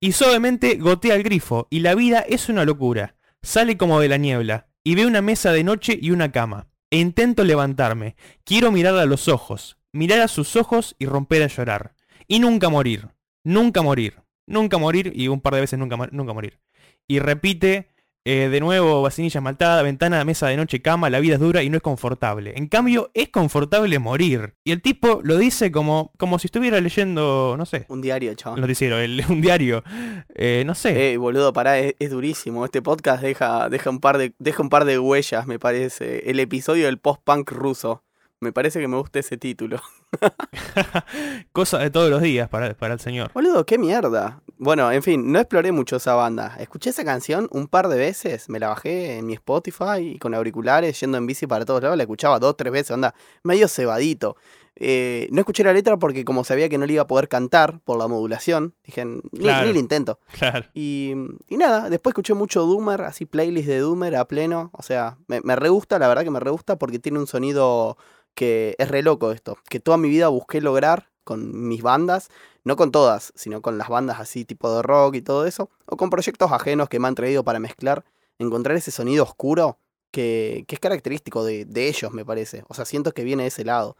Y 0.00 0.12
suavemente 0.12 0.78
gotea 0.78 1.14
el 1.14 1.22
grifo, 1.22 1.68
y 1.70 1.78
la 1.78 1.94
vida 1.94 2.20
es 2.20 2.48
una 2.48 2.64
locura. 2.64 3.14
Sale 3.44 3.76
como 3.76 4.00
de 4.00 4.08
la 4.08 4.16
niebla, 4.16 4.68
y 4.82 4.94
ve 4.94 5.04
una 5.04 5.20
mesa 5.20 5.52
de 5.52 5.64
noche 5.64 5.98
y 6.00 6.12
una 6.12 6.32
cama. 6.32 6.68
E 6.90 6.98
intento 6.98 7.44
levantarme. 7.44 8.16
Quiero 8.42 8.72
mirar 8.72 8.96
a 8.96 9.04
los 9.04 9.28
ojos, 9.28 9.76
mirar 9.92 10.20
a 10.20 10.28
sus 10.28 10.56
ojos 10.56 10.96
y 10.98 11.04
romper 11.04 11.42
a 11.42 11.48
llorar. 11.48 11.94
Y 12.26 12.38
nunca 12.38 12.70
morir, 12.70 13.10
nunca 13.44 13.82
morir, 13.82 14.22
nunca 14.46 14.78
morir, 14.78 15.12
y 15.14 15.28
un 15.28 15.42
par 15.42 15.54
de 15.54 15.60
veces 15.60 15.78
nunca, 15.78 16.08
nunca 16.10 16.32
morir. 16.32 16.58
Y 17.06 17.18
repite 17.18 17.93
eh, 18.26 18.48
de 18.48 18.60
nuevo, 18.60 19.02
vacinilla 19.02 19.38
esmaltada, 19.38 19.82
ventana, 19.82 20.24
mesa 20.24 20.48
de 20.48 20.56
noche, 20.56 20.80
cama, 20.80 21.10
la 21.10 21.20
vida 21.20 21.34
es 21.34 21.40
dura 21.40 21.62
y 21.62 21.68
no 21.68 21.76
es 21.76 21.82
confortable. 21.82 22.54
En 22.56 22.68
cambio, 22.68 23.10
es 23.12 23.28
confortable 23.28 23.98
morir. 23.98 24.54
Y 24.64 24.72
el 24.72 24.80
tipo 24.80 25.20
lo 25.22 25.36
dice 25.36 25.70
como, 25.70 26.10
como 26.16 26.38
si 26.38 26.46
estuviera 26.46 26.80
leyendo, 26.80 27.54
no 27.58 27.66
sé, 27.66 27.84
Un 27.88 28.00
diario, 28.00 28.34
chabón. 28.34 28.58
el 28.58 28.62
noticiero, 28.62 28.98
el, 28.98 29.22
un 29.28 29.42
diario. 29.42 29.84
Eh, 30.34 30.62
no 30.64 30.74
sé. 30.74 31.12
Eh, 31.12 31.16
boludo, 31.18 31.52
pará, 31.52 31.78
es, 31.78 31.94
es 31.98 32.10
durísimo. 32.10 32.64
Este 32.64 32.80
podcast 32.80 33.22
deja, 33.22 33.68
deja, 33.68 33.90
un 33.90 34.00
par 34.00 34.16
de, 34.16 34.34
deja 34.38 34.62
un 34.62 34.70
par 34.70 34.86
de 34.86 34.98
huellas, 34.98 35.46
me 35.46 35.58
parece. 35.58 36.30
El 36.30 36.40
episodio 36.40 36.86
del 36.86 36.98
post-punk 36.98 37.50
ruso. 37.50 38.04
Me 38.44 38.52
parece 38.52 38.78
que 38.78 38.86
me 38.88 38.98
gusta 38.98 39.18
ese 39.20 39.38
título. 39.38 39.80
Cosa 41.52 41.78
de 41.78 41.90
todos 41.90 42.10
los 42.10 42.20
días 42.20 42.48
para, 42.48 42.74
para 42.74 42.92
el 42.94 43.00
señor. 43.00 43.30
Boludo, 43.32 43.64
qué 43.64 43.78
mierda. 43.78 44.40
Bueno, 44.58 44.92
en 44.92 45.02
fin, 45.02 45.32
no 45.32 45.38
exploré 45.38 45.72
mucho 45.72 45.96
esa 45.96 46.14
banda. 46.14 46.56
Escuché 46.58 46.90
esa 46.90 47.04
canción 47.04 47.48
un 47.52 47.66
par 47.68 47.88
de 47.88 47.96
veces, 47.96 48.48
me 48.50 48.58
la 48.60 48.68
bajé 48.68 49.16
en 49.18 49.26
mi 49.26 49.32
Spotify 49.32 49.98
y 50.14 50.18
con 50.18 50.34
auriculares, 50.34 51.00
yendo 51.00 51.16
en 51.18 51.26
bici 51.26 51.46
para 51.46 51.64
todos 51.64 51.82
lados, 51.82 51.96
la 51.96 52.02
escuchaba 52.02 52.38
dos, 52.38 52.54
tres 52.56 52.72
veces, 52.72 52.90
anda, 52.92 53.14
medio 53.42 53.66
cebadito. 53.66 54.36
Eh, 54.76 55.28
no 55.30 55.38
escuché 55.40 55.62
la 55.62 55.72
letra 55.72 55.96
porque 55.96 56.24
como 56.24 56.42
sabía 56.42 56.68
que 56.68 56.78
no 56.78 56.84
le 56.86 56.94
iba 56.94 57.02
a 57.02 57.06
poder 57.06 57.28
cantar 57.28 57.78
por 57.84 57.96
la 57.96 58.08
modulación, 58.08 58.74
dije, 58.84 59.04
ni, 59.04 59.20
Claro. 59.38 59.68
ni 59.68 59.72
lo 59.72 59.78
intento. 59.78 60.18
Claro. 60.36 60.66
Y, 60.74 61.12
y 61.48 61.56
nada, 61.56 61.88
después 61.88 62.10
escuché 62.12 62.34
mucho 62.34 62.66
Doomer, 62.66 63.02
así 63.02 63.24
playlist 63.24 63.68
de 63.68 63.78
Doomer 63.78 64.16
a 64.16 64.26
pleno. 64.26 64.70
O 64.72 64.82
sea, 64.82 65.16
me, 65.28 65.40
me 65.42 65.54
re 65.54 65.68
gusta, 65.68 65.98
la 66.00 66.08
verdad 66.08 66.24
que 66.24 66.30
me 66.30 66.40
re 66.40 66.50
gusta 66.50 66.76
porque 66.76 66.98
tiene 66.98 67.20
un 67.20 67.28
sonido 67.28 67.96
que 68.34 68.74
es 68.78 68.88
re 68.88 69.02
loco 69.02 69.32
esto. 69.32 69.58
Que 69.68 69.80
toda 69.80 69.96
mi 69.96 70.08
vida 70.08 70.28
busqué 70.28 70.60
lograr 70.60 71.10
con 71.24 71.68
mis 71.68 71.82
bandas, 71.82 72.28
no 72.64 72.76
con 72.76 72.92
todas, 72.92 73.32
sino 73.34 73.62
con 73.62 73.78
las 73.78 73.88
bandas 73.88 74.20
así 74.20 74.44
tipo 74.44 74.74
de 74.74 74.82
rock 74.82 75.16
y 75.16 75.22
todo 75.22 75.46
eso. 75.46 75.70
O 75.86 75.96
con 75.96 76.10
proyectos 76.10 76.52
ajenos 76.52 76.88
que 76.88 76.98
me 76.98 77.08
han 77.08 77.14
traído 77.14 77.44
para 77.44 77.58
mezclar. 77.58 78.04
Encontrar 78.38 78.76
ese 78.76 78.90
sonido 78.90 79.24
oscuro 79.24 79.78
que, 80.10 80.64
que 80.68 80.76
es 80.76 80.80
característico 80.80 81.44
de, 81.44 81.64
de 81.64 81.88
ellos, 81.88 82.12
me 82.12 82.24
parece. 82.24 82.64
O 82.68 82.74
sea, 82.74 82.84
siento 82.84 83.12
que 83.12 83.24
viene 83.24 83.44
de 83.44 83.48
ese 83.48 83.64
lado. 83.64 83.96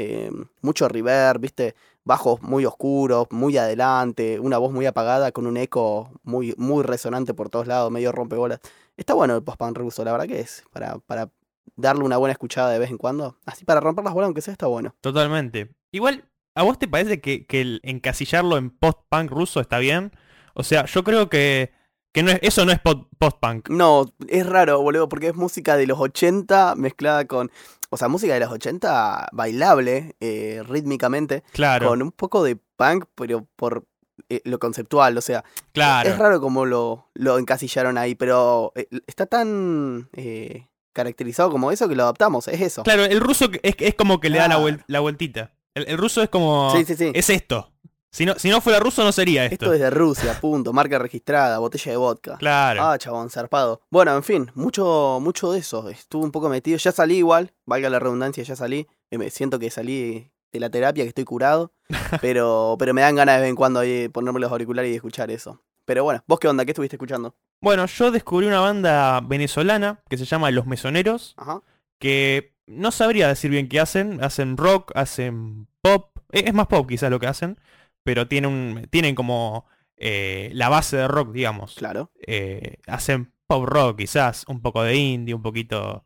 Eh, 0.00 0.30
mucho 0.60 0.88
reverb, 0.88 1.40
viste, 1.40 1.74
bajos 2.04 2.40
muy 2.40 2.64
oscuros, 2.64 3.26
muy 3.30 3.56
adelante, 3.58 4.38
una 4.38 4.56
voz 4.58 4.72
muy 4.72 4.86
apagada 4.86 5.32
con 5.32 5.46
un 5.46 5.56
eco 5.56 6.10
muy, 6.22 6.54
muy 6.56 6.84
resonante 6.84 7.34
por 7.34 7.50
todos 7.50 7.66
lados, 7.66 7.90
medio 7.90 8.12
rompebolas. 8.12 8.60
Está 8.96 9.14
bueno 9.14 9.34
el 9.34 9.42
post-punk 9.42 9.76
ruso, 9.76 10.04
la 10.04 10.12
verdad 10.12 10.28
que 10.28 10.40
es, 10.40 10.62
para, 10.70 10.98
para 10.98 11.30
darle 11.76 12.04
una 12.04 12.16
buena 12.16 12.32
escuchada 12.32 12.70
de 12.70 12.78
vez 12.78 12.90
en 12.90 12.98
cuando. 12.98 13.36
Así 13.46 13.64
para 13.64 13.80
romper 13.80 14.04
las 14.04 14.14
bolas, 14.14 14.26
aunque 14.26 14.40
sea, 14.42 14.52
está 14.52 14.66
bueno. 14.66 14.94
Totalmente. 15.00 15.70
Igual, 15.92 16.24
¿a 16.54 16.62
vos 16.62 16.78
te 16.78 16.88
parece 16.88 17.20
que, 17.20 17.46
que 17.46 17.60
el 17.60 17.80
encasillarlo 17.82 18.56
en 18.56 18.70
post-punk 18.70 19.30
ruso 19.30 19.60
está 19.60 19.78
bien? 19.78 20.12
O 20.54 20.62
sea, 20.64 20.84
yo 20.86 21.04
creo 21.04 21.28
que, 21.28 21.72
que 22.12 22.22
no 22.22 22.30
es, 22.30 22.38
eso 22.42 22.64
no 22.64 22.72
es 22.72 22.78
po- 22.80 23.08
post-punk. 23.18 23.68
No, 23.70 24.06
es 24.28 24.46
raro, 24.46 24.80
boludo, 24.82 25.08
porque 25.08 25.28
es 25.28 25.34
música 25.36 25.76
de 25.76 25.86
los 25.86 25.98
80 25.98 26.74
mezclada 26.76 27.26
con... 27.26 27.50
O 27.90 27.96
sea, 27.96 28.08
música 28.08 28.34
de 28.34 28.40
los 28.40 28.50
80 28.52 29.28
bailable, 29.32 30.14
eh, 30.20 30.62
rítmicamente, 30.68 31.42
Claro, 31.52 31.88
con 31.88 32.02
un 32.02 32.12
poco 32.12 32.42
de 32.42 32.56
punk, 32.76 33.06
pero 33.14 33.46
por 33.56 33.86
eh, 34.28 34.42
lo 34.44 34.58
conceptual, 34.58 35.16
o 35.16 35.22
sea, 35.22 35.42
claro. 35.72 36.06
Es 36.10 36.18
raro 36.18 36.38
como 36.38 36.66
lo, 36.66 37.08
lo 37.14 37.38
encasillaron 37.38 37.96
ahí, 37.96 38.14
pero 38.14 38.72
eh, 38.74 38.88
está 39.06 39.24
tan 39.24 40.10
eh, 40.12 40.66
caracterizado 41.02 41.50
como 41.50 41.70
eso 41.72 41.88
que 41.88 41.94
lo 41.94 42.02
adaptamos, 42.02 42.48
es 42.48 42.60
eso. 42.60 42.82
Claro, 42.82 43.04
el 43.04 43.20
ruso 43.20 43.46
es, 43.62 43.74
es 43.78 43.94
como 43.94 44.20
que 44.20 44.28
le 44.30 44.38
da 44.38 44.48
la, 44.48 44.56
Claro. 44.56 44.68
vuel- 44.68 44.84
la 44.86 45.00
vueltita. 45.00 45.52
El, 45.74 45.88
el 45.88 45.96
ruso 45.98 46.22
es 46.22 46.28
como... 46.28 46.72
Sí, 46.76 46.84
sí, 46.84 46.94
sí. 46.96 47.10
Es 47.14 47.30
esto. 47.30 47.70
Si 48.10 48.24
no, 48.26 48.34
si 48.38 48.48
no 48.48 48.60
fuera 48.60 48.80
ruso 48.80 49.04
no 49.04 49.12
sería 49.12 49.44
esto. 49.44 49.66
Esto 49.66 49.74
es 49.74 49.80
de 49.80 49.90
Rusia, 49.90 50.38
punto, 50.40 50.72
marca 50.72 50.98
registrada, 50.98 51.58
botella 51.58 51.92
de 51.92 51.96
vodka. 51.98 52.36
Claro. 52.38 52.82
Ah, 52.82 52.98
chabón, 52.98 53.28
zarpado. 53.30 53.82
Bueno, 53.90 54.16
en 54.16 54.22
fin, 54.22 54.50
mucho, 54.54 55.18
mucho 55.20 55.52
de 55.52 55.58
eso. 55.60 55.88
Estuve 55.90 56.24
un 56.24 56.32
poco 56.32 56.48
metido. 56.48 56.78
Ya 56.78 56.90
salí 56.90 57.18
igual, 57.18 57.52
valga 57.66 57.90
la 57.90 57.98
redundancia, 57.98 58.42
ya 58.42 58.56
salí. 58.56 58.86
Eh, 59.10 59.18
Me 59.18 59.28
siento 59.30 59.58
que 59.58 59.70
salí 59.70 60.30
de 60.52 60.58
la 60.60 60.70
terapia, 60.70 61.04
que 61.04 61.08
estoy 61.08 61.24
curado. 61.24 61.72
pero, 62.22 62.76
pero 62.78 62.94
me 62.94 63.02
dan 63.02 63.14
ganas 63.14 63.36
de 63.36 63.42
vez 63.42 63.50
en 63.50 63.56
cuando 63.56 63.80
ahí 63.80 64.08
ponerme 64.08 64.40
los 64.40 64.50
auriculares 64.50 64.90
y 64.90 64.94
escuchar 64.96 65.30
eso. 65.30 65.60
Pero 65.84 66.02
bueno, 66.02 66.22
¿vos 66.26 66.38
qué 66.40 66.48
onda? 66.48 66.64
¿Qué 66.64 66.72
estuviste 66.72 66.96
escuchando? 66.96 67.34
Bueno, 67.60 67.86
yo 67.86 68.10
descubrí 68.10 68.46
una 68.46 68.60
banda 68.60 69.20
venezolana 69.20 70.00
que 70.08 70.16
se 70.16 70.24
llama 70.24 70.50
Los 70.50 70.66
Mesoneros, 70.66 71.34
Ajá. 71.36 71.60
que 71.98 72.54
no 72.66 72.90
sabría 72.92 73.28
decir 73.28 73.50
bien 73.50 73.68
qué 73.68 73.80
hacen. 73.80 74.22
Hacen 74.22 74.56
rock, 74.56 74.92
hacen 74.94 75.66
pop. 75.80 76.16
Eh, 76.32 76.44
Es 76.46 76.54
más 76.54 76.66
pop 76.68 76.86
quizás 76.88 77.10
lo 77.10 77.18
que 77.18 77.26
hacen, 77.26 77.58
pero 78.04 78.28
tienen, 78.28 78.50
un, 78.50 78.86
tienen 78.90 79.14
como 79.14 79.66
eh, 79.96 80.50
la 80.54 80.68
base 80.68 80.96
de 80.98 81.08
rock, 81.08 81.32
digamos. 81.32 81.74
Claro. 81.74 82.12
Eh, 82.26 82.76
hacen 82.86 83.32
pop 83.46 83.64
rock 83.66 83.98
quizás, 83.98 84.44
un 84.48 84.60
poco 84.60 84.82
de 84.82 84.94
indie, 84.94 85.34
un 85.34 85.42
poquito 85.42 86.04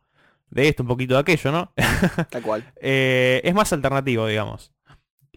de 0.49 0.69
esto, 0.69 0.83
un 0.83 0.87
poquito 0.89 1.15
de 1.15 1.19
aquello, 1.19 1.51
¿no? 1.51 1.73
Tal 2.29 2.41
cual. 2.41 2.71
Eh, 2.81 3.41
es 3.43 3.53
más 3.53 3.71
alternativo, 3.73 4.25
digamos. 4.27 4.71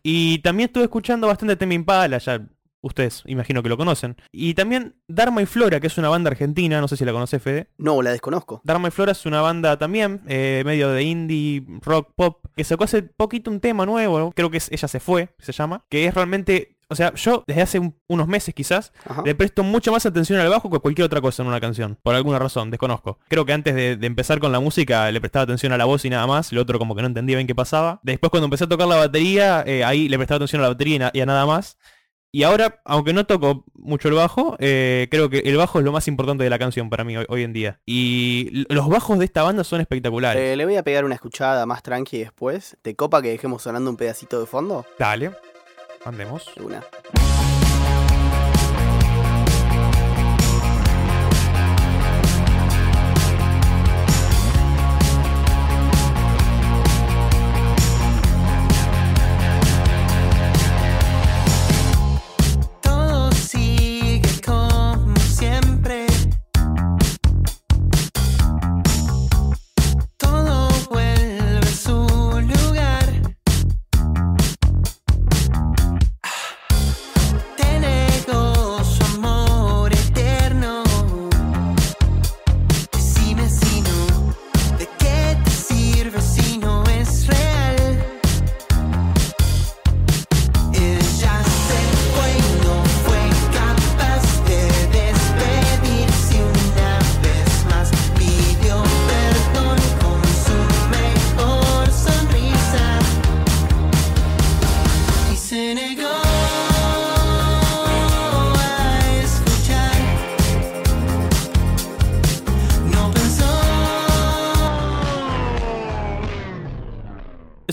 Y 0.03 0.39
también 0.39 0.69
estuve 0.69 0.85
escuchando 0.85 1.27
bastante 1.27 1.57
Temi 1.57 1.75
Impala, 1.75 2.19
ya 2.19 2.47
ustedes 2.87 3.23
imagino 3.27 3.63
que 3.63 3.69
lo 3.69 3.77
conocen. 3.77 4.17
Y 4.33 4.55
también 4.55 4.97
Dharma 5.09 5.43
y 5.43 5.47
Flora, 5.47 5.81
que 5.81 5.87
es 5.89 5.99
una 5.99 6.09
banda 6.09 6.31
argentina, 6.31 6.81
no 6.81 6.89
sé 6.89 6.97
si 6.97 7.05
la 7.05 7.13
conoce 7.13 7.39
Fede. 7.39 7.69
No, 7.79 8.01
la 8.03 8.11
desconozco. 8.13 8.61
Dharma 8.65 8.89
y 8.89 8.91
Flora 8.91 9.13
es 9.13 9.27
una 9.27 9.41
banda 9.41 9.77
también, 9.79 10.23
eh, 10.29 10.63
medio 10.65 10.91
de 10.91 11.03
indie, 11.03 11.65
rock, 11.83 12.11
pop, 12.17 12.45
que 12.57 12.65
sacó 12.65 12.85
hace 12.85 13.03
poquito 13.03 13.51
un 13.51 13.61
tema 13.61 13.85
nuevo, 13.87 14.33
creo 14.33 14.51
que 14.51 14.57
es 14.59 14.71
Ella 14.73 14.89
se 14.89 15.01
fue, 15.01 15.29
se 15.39 15.53
llama, 15.53 15.85
que 15.89 16.07
es 16.07 16.15
realmente, 16.15 16.77
o 16.89 16.95
sea, 16.95 17.13
yo 17.15 17.43
desde 17.47 17.63
hace 17.63 17.79
un- 17.79 17.97
unos 18.09 18.29
meses 18.29 18.55
quizás, 18.55 18.93
Ajá. 19.09 19.23
le 19.25 19.35
presto 19.35 19.63
mucho 19.65 19.91
más 19.93 20.07
atención 20.07 20.39
al 20.41 20.49
bajo 20.49 20.71
que 20.71 20.77
a 20.77 20.81
cualquier 20.81 21.05
otra 21.07 21.21
cosa 21.21 21.43
en 21.43 21.49
una 21.49 21.61
canción, 21.61 21.99
por 22.03 22.15
alguna 22.15 22.39
razón, 22.39 22.71
desconozco. 22.71 23.19
Creo 23.29 23.45
que 23.45 23.53
antes 23.53 23.75
de, 23.75 23.97
de 23.97 24.07
empezar 24.07 24.39
con 24.39 24.53
la 24.53 24.61
música 24.61 25.11
le 25.11 25.21
prestaba 25.21 25.43
atención 25.45 25.73
a 25.73 25.77
la 25.79 25.85
voz 25.85 26.05
y 26.05 26.11
nada 26.11 26.27
más, 26.27 26.53
lo 26.53 26.63
otro 26.63 26.79
como 26.79 26.95
que 26.95 27.03
no 27.03 27.09
entendía 27.09 27.37
bien 27.37 27.47
qué 27.47 27.55
pasaba. 27.55 28.01
Después 28.03 28.31
cuando 28.31 28.45
empecé 28.47 28.65
a 28.65 28.69
tocar 28.69 28.87
la 28.87 28.97
batería, 28.97 29.65
eh, 29.67 29.85
ahí 29.85 30.09
le 30.09 30.17
prestaba 30.17 30.37
atención 30.37 30.61
a 30.61 30.65
la 30.65 30.69
batería 30.71 30.95
y, 30.97 30.99
na- 31.01 31.11
y 31.13 31.21
a 31.21 31.27
nada 31.27 31.45
más. 31.47 31.77
Y 32.37 32.43
ahora, 32.43 32.83
aunque 32.85 33.15
no 33.15 33.25
toco 33.25 33.65
mucho 33.73 34.09
el 34.09 34.15
bajo, 34.15 34.57
eh, 34.59 35.09
creo 35.11 35.31
que 35.31 35.39
el 35.39 35.57
bajo 35.57 35.79
es 35.79 35.87
lo 35.87 35.91
más 35.91 36.07
importante 36.07 36.45
de 36.45 36.51
la 36.51 36.59
canción 36.59 36.91
para 36.91 37.03
mí 37.03 37.17
hoy, 37.17 37.25
hoy 37.31 37.43
en 37.45 37.55
día. 37.55 37.81
Y 37.87 38.67
los 38.69 38.91
bajos 38.91 39.19
de 39.19 39.25
esta 39.25 39.43
banda 39.43 39.65
son 39.65 39.81
espectaculares. 39.81 40.43
Eh, 40.43 40.55
le 40.55 40.67
voy 40.67 40.77
a 40.77 40.83
pegar 40.83 41.07
una 41.07 41.15
escuchada 41.15 41.65
más 41.65 41.83
tranqui 41.83 42.19
después. 42.19 42.77
¿Te 42.83 42.95
copa 42.95 43.23
que 43.23 43.31
dejemos 43.31 43.63
sonando 43.63 43.89
un 43.89 43.97
pedacito 43.97 44.39
de 44.39 44.45
fondo? 44.45 44.85
Dale, 44.99 45.31
andemos. 46.05 46.53
De 46.55 46.63
Una. 46.63 46.85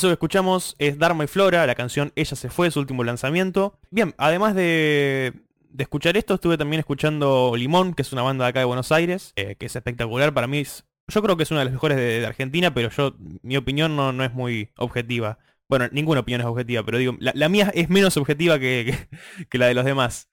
Eso 0.04 0.10
que 0.10 0.16
escuchamos 0.16 0.76
es 0.80 1.00
Dharma 1.00 1.24
y 1.24 1.28
Flora, 1.28 1.66
la 1.66 1.76
canción 1.76 2.12
Ella 2.18 2.36
se 2.36 2.50
fue, 2.50 2.70
su 2.72 2.80
último 2.82 3.06
lanzamiento. 3.06 3.80
Bien, 3.90 4.14
además 4.18 4.54
de, 4.54 5.32
de 5.70 5.82
escuchar 5.84 6.18
esto, 6.18 6.34
estuve 6.34 6.58
también 6.58 6.82
escuchando 6.82 7.54
Limón, 7.56 7.94
que 7.94 8.02
es 8.02 8.12
una 8.12 8.22
banda 8.22 8.44
de 8.44 8.50
acá 8.50 8.60
de 8.60 8.66
Buenos 8.66 8.92
Aires, 8.92 9.32
eh, 9.38 9.56
que 9.58 9.68
es 9.68 9.76
espectacular. 9.78 10.34
Para 10.34 10.48
mí 10.48 10.58
es- 10.58 10.84
yo 11.08 11.22
creo 11.24 11.38
que 11.38 11.44
es 11.44 11.52
una 11.52 11.62
de 11.62 11.66
las 11.68 11.74
mejores 11.74 11.96
de, 11.98 12.26
Argentina, 12.26 12.74
pero 12.74 12.90
yo, 12.90 13.16
mi 13.44 13.56
opinión 13.56 13.96
no, 13.96 14.12
no 14.12 14.26
es 14.26 14.34
muy 14.34 14.72
objetiva. 14.76 15.40
Bueno, 15.70 15.88
ninguna 15.94 16.20
opinión 16.20 16.42
es 16.42 16.48
objetiva, 16.48 16.84
pero 16.84 16.98
digo, 16.98 17.16
la, 17.22 17.32
la 17.34 17.48
mía 17.48 17.72
es 17.74 17.90
menos 17.90 18.18
objetiva 18.18 18.60
que, 18.60 19.08
que- 19.40 19.46
que 19.48 19.58
la 19.58 19.68
de 19.68 19.74
los 19.74 19.86
demás. 19.86 20.28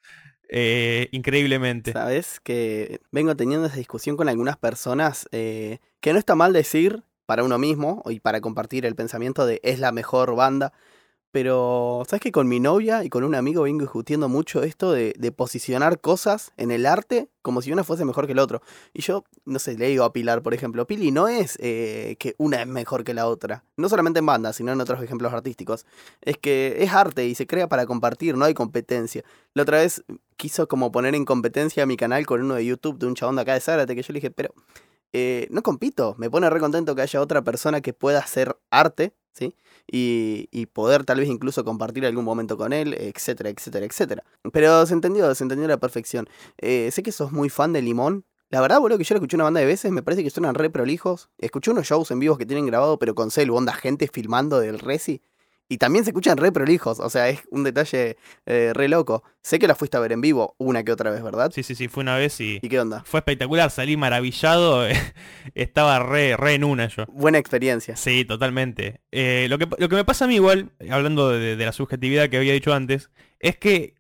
Eh, 0.49 1.09
increíblemente. 1.13 1.93
Sabes 1.93 2.41
que 2.41 3.01
vengo 3.13 3.37
teniendo 3.37 3.69
esa 3.69 3.77
discusión 3.77 4.17
con 4.17 4.29
algunas 4.29 4.57
personas 4.57 5.29
eh, 5.31 5.79
que 6.01 6.13
no 6.13 6.19
está 6.19 6.35
mal 6.35 6.53
decir 6.53 7.05
para 7.31 7.45
uno 7.45 7.59
mismo 7.59 8.03
y 8.07 8.19
para 8.19 8.41
compartir 8.41 8.85
el 8.85 8.97
pensamiento 8.97 9.47
de 9.47 9.61
es 9.63 9.79
la 9.79 9.93
mejor 9.93 10.35
banda. 10.35 10.73
Pero, 11.31 12.03
¿sabes 12.09 12.21
que 12.21 12.33
con 12.33 12.49
mi 12.49 12.59
novia 12.59 13.05
y 13.05 13.09
con 13.09 13.23
un 13.23 13.37
amigo 13.37 13.63
vengo 13.63 13.83
discutiendo 13.83 14.29
mucho 14.29 14.65
esto 14.65 14.91
de, 14.91 15.15
de 15.17 15.31
posicionar 15.31 16.01
cosas 16.01 16.51
en 16.57 16.73
el 16.73 16.87
arte 16.87 17.29
como 17.41 17.63
si 17.63 17.71
una 17.71 17.85
fuese 17.85 18.05
mejor 18.05 18.27
que 18.27 18.33
el 18.33 18.41
otro? 18.41 18.63
Y 18.93 19.03
yo, 19.03 19.23
no 19.45 19.61
sé, 19.61 19.79
le 19.79 19.87
digo 19.87 20.03
a 20.03 20.13
Pilar, 20.13 20.43
por 20.43 20.55
ejemplo, 20.55 20.89
Pili, 20.89 21.13
no 21.13 21.29
es 21.29 21.57
eh, 21.61 22.17
que 22.19 22.35
una 22.37 22.63
es 22.63 22.67
mejor 22.67 23.05
que 23.05 23.15
la 23.15 23.29
otra. 23.29 23.63
No 23.77 23.89
solamente 23.89 24.19
en 24.19 24.27
bandas, 24.27 24.57
sino 24.57 24.73
en 24.73 24.81
otros 24.81 25.01
ejemplos 25.01 25.33
artísticos. 25.33 25.87
Es 26.23 26.37
que 26.37 26.79
es 26.81 26.93
arte 26.93 27.29
y 27.29 27.37
se 27.37 27.47
crea 27.47 27.69
para 27.69 27.87
compartir, 27.87 28.37
no 28.37 28.45
hay 28.45 28.55
competencia. 28.55 29.23
La 29.55 29.63
otra 29.63 29.79
vez 29.79 30.03
quiso 30.37 30.67
como 30.67 30.91
poner 30.91 31.15
en 31.15 31.25
competencia 31.25 31.87
mi 31.87 31.97
canal 31.97 32.27
con 32.27 32.43
uno 32.43 32.57
de 32.57 32.67
YouTube 32.67 32.99
de 32.99 33.07
un 33.07 33.15
chabón 33.15 33.37
de 33.37 33.43
acá 33.43 33.55
de 33.55 33.61
Zárate 33.61 33.95
que 33.95 34.03
yo 34.03 34.13
le 34.13 34.19
dije, 34.19 34.33
pero 34.33 34.53
eh, 35.13 35.47
no 35.51 35.63
compito, 35.63 36.15
me 36.19 36.31
pone 36.31 36.49
re 36.51 36.61
contento 36.61 36.95
que 36.95 37.03
haya 37.03 37.21
otra 37.21 37.43
persona 37.43 37.81
que 37.81 37.93
pueda 37.93 38.21
hacer 38.21 38.57
arte, 38.71 39.15
¿sí? 39.33 39.55
Y, 39.91 40.49
y 40.53 40.67
poder 40.67 41.05
tal 41.05 41.19
vez 41.19 41.29
incluso 41.29 41.65
compartir 41.65 42.07
algún 42.07 42.25
momento 42.25 42.57
con 42.57 42.73
él, 42.73 42.95
etcétera, 42.95 43.51
etcétera, 43.51 43.87
etcétera. 43.87 44.25
Pero 44.53 44.87
se 44.87 44.95
entendió, 44.95 45.35
se 45.35 45.45
entendió 45.45 45.67
a 45.67 45.69
la 45.69 45.81
perfección. 45.81 46.29
Eh, 46.59 46.91
sé 46.93 47.03
que 47.03 47.13
sos 47.13 47.33
muy 47.33 47.49
fan 47.49 47.73
de 47.73 47.83
Limón. 47.83 48.25
La 48.51 48.61
verdad, 48.61 48.81
boludo, 48.81 48.99
que 48.99 49.05
yo 49.05 49.15
lo 49.15 49.19
escuché 49.19 49.37
una 49.37 49.45
banda 49.45 49.61
de 49.61 49.67
veces, 49.67 49.93
me 49.93 50.03
parece 50.03 50.25
que 50.25 50.31
suenan 50.31 50.57
re 50.57 50.71
prolijos. 50.71 51.31
Escuché 51.39 51.71
unos 51.71 51.87
shows 51.87 52.11
en 52.11 52.19
vivos 52.19 52.37
que 52.37 52.47
tienen 52.47 52.67
grabado, 52.67 52.99
pero 52.99 53.15
con 53.15 53.31
celu, 53.31 53.55
onda 53.55 53.73
gente 53.73 54.09
filmando 54.13 54.59
del 54.59 54.81
Resi. 54.81 55.23
Y 55.73 55.79
también 55.79 56.05
se 56.05 56.11
escuchan 56.11 56.37
re 56.37 56.51
prolijos, 56.51 56.99
o 56.99 57.09
sea, 57.09 57.29
es 57.29 57.43
un 57.53 57.63
detalle 57.63 58.17
eh, 58.45 58.73
re 58.75 58.89
loco. 58.89 59.23
Sé 59.41 59.61
que 59.61 59.69
la 59.69 59.77
fuiste 59.77 59.97
a 59.97 60.01
ver 60.01 60.11
en 60.11 60.21
vivo 60.21 60.57
una 60.59 60.83
que 60.83 60.91
otra 60.91 61.13
vez, 61.13 61.23
¿verdad? 61.23 61.53
Sí, 61.55 61.63
sí, 61.63 61.77
sí, 61.77 61.87
fue 61.87 62.03
una 62.03 62.17
vez 62.17 62.41
y 62.41 62.59
¿Y 62.61 62.69
qué 62.69 62.81
onda? 62.81 63.05
fue 63.07 63.21
espectacular, 63.21 63.71
salí 63.71 63.97
maravillado, 63.97 64.85
estaba 65.55 66.01
re, 66.01 66.37
re 66.37 66.55
en 66.55 66.65
una 66.65 66.89
yo. 66.89 67.05
Buena 67.07 67.39
experiencia. 67.39 67.95
Sí, 67.95 68.25
totalmente. 68.25 69.01
Eh, 69.13 69.47
lo, 69.49 69.59
que, 69.59 69.69
lo 69.79 69.89
que 69.89 69.95
me 69.95 70.05
pasa 70.05 70.25
a 70.25 70.29
mí 70.29 70.35
igual, 70.35 70.73
hablando 70.91 71.31
de, 71.31 71.55
de 71.55 71.65
la 71.65 71.73
subjetividad 71.73 72.29
que 72.29 72.39
había 72.39 72.53
dicho 72.53 72.75
antes, 72.75 73.11
es 73.39 73.57
que 73.57 73.95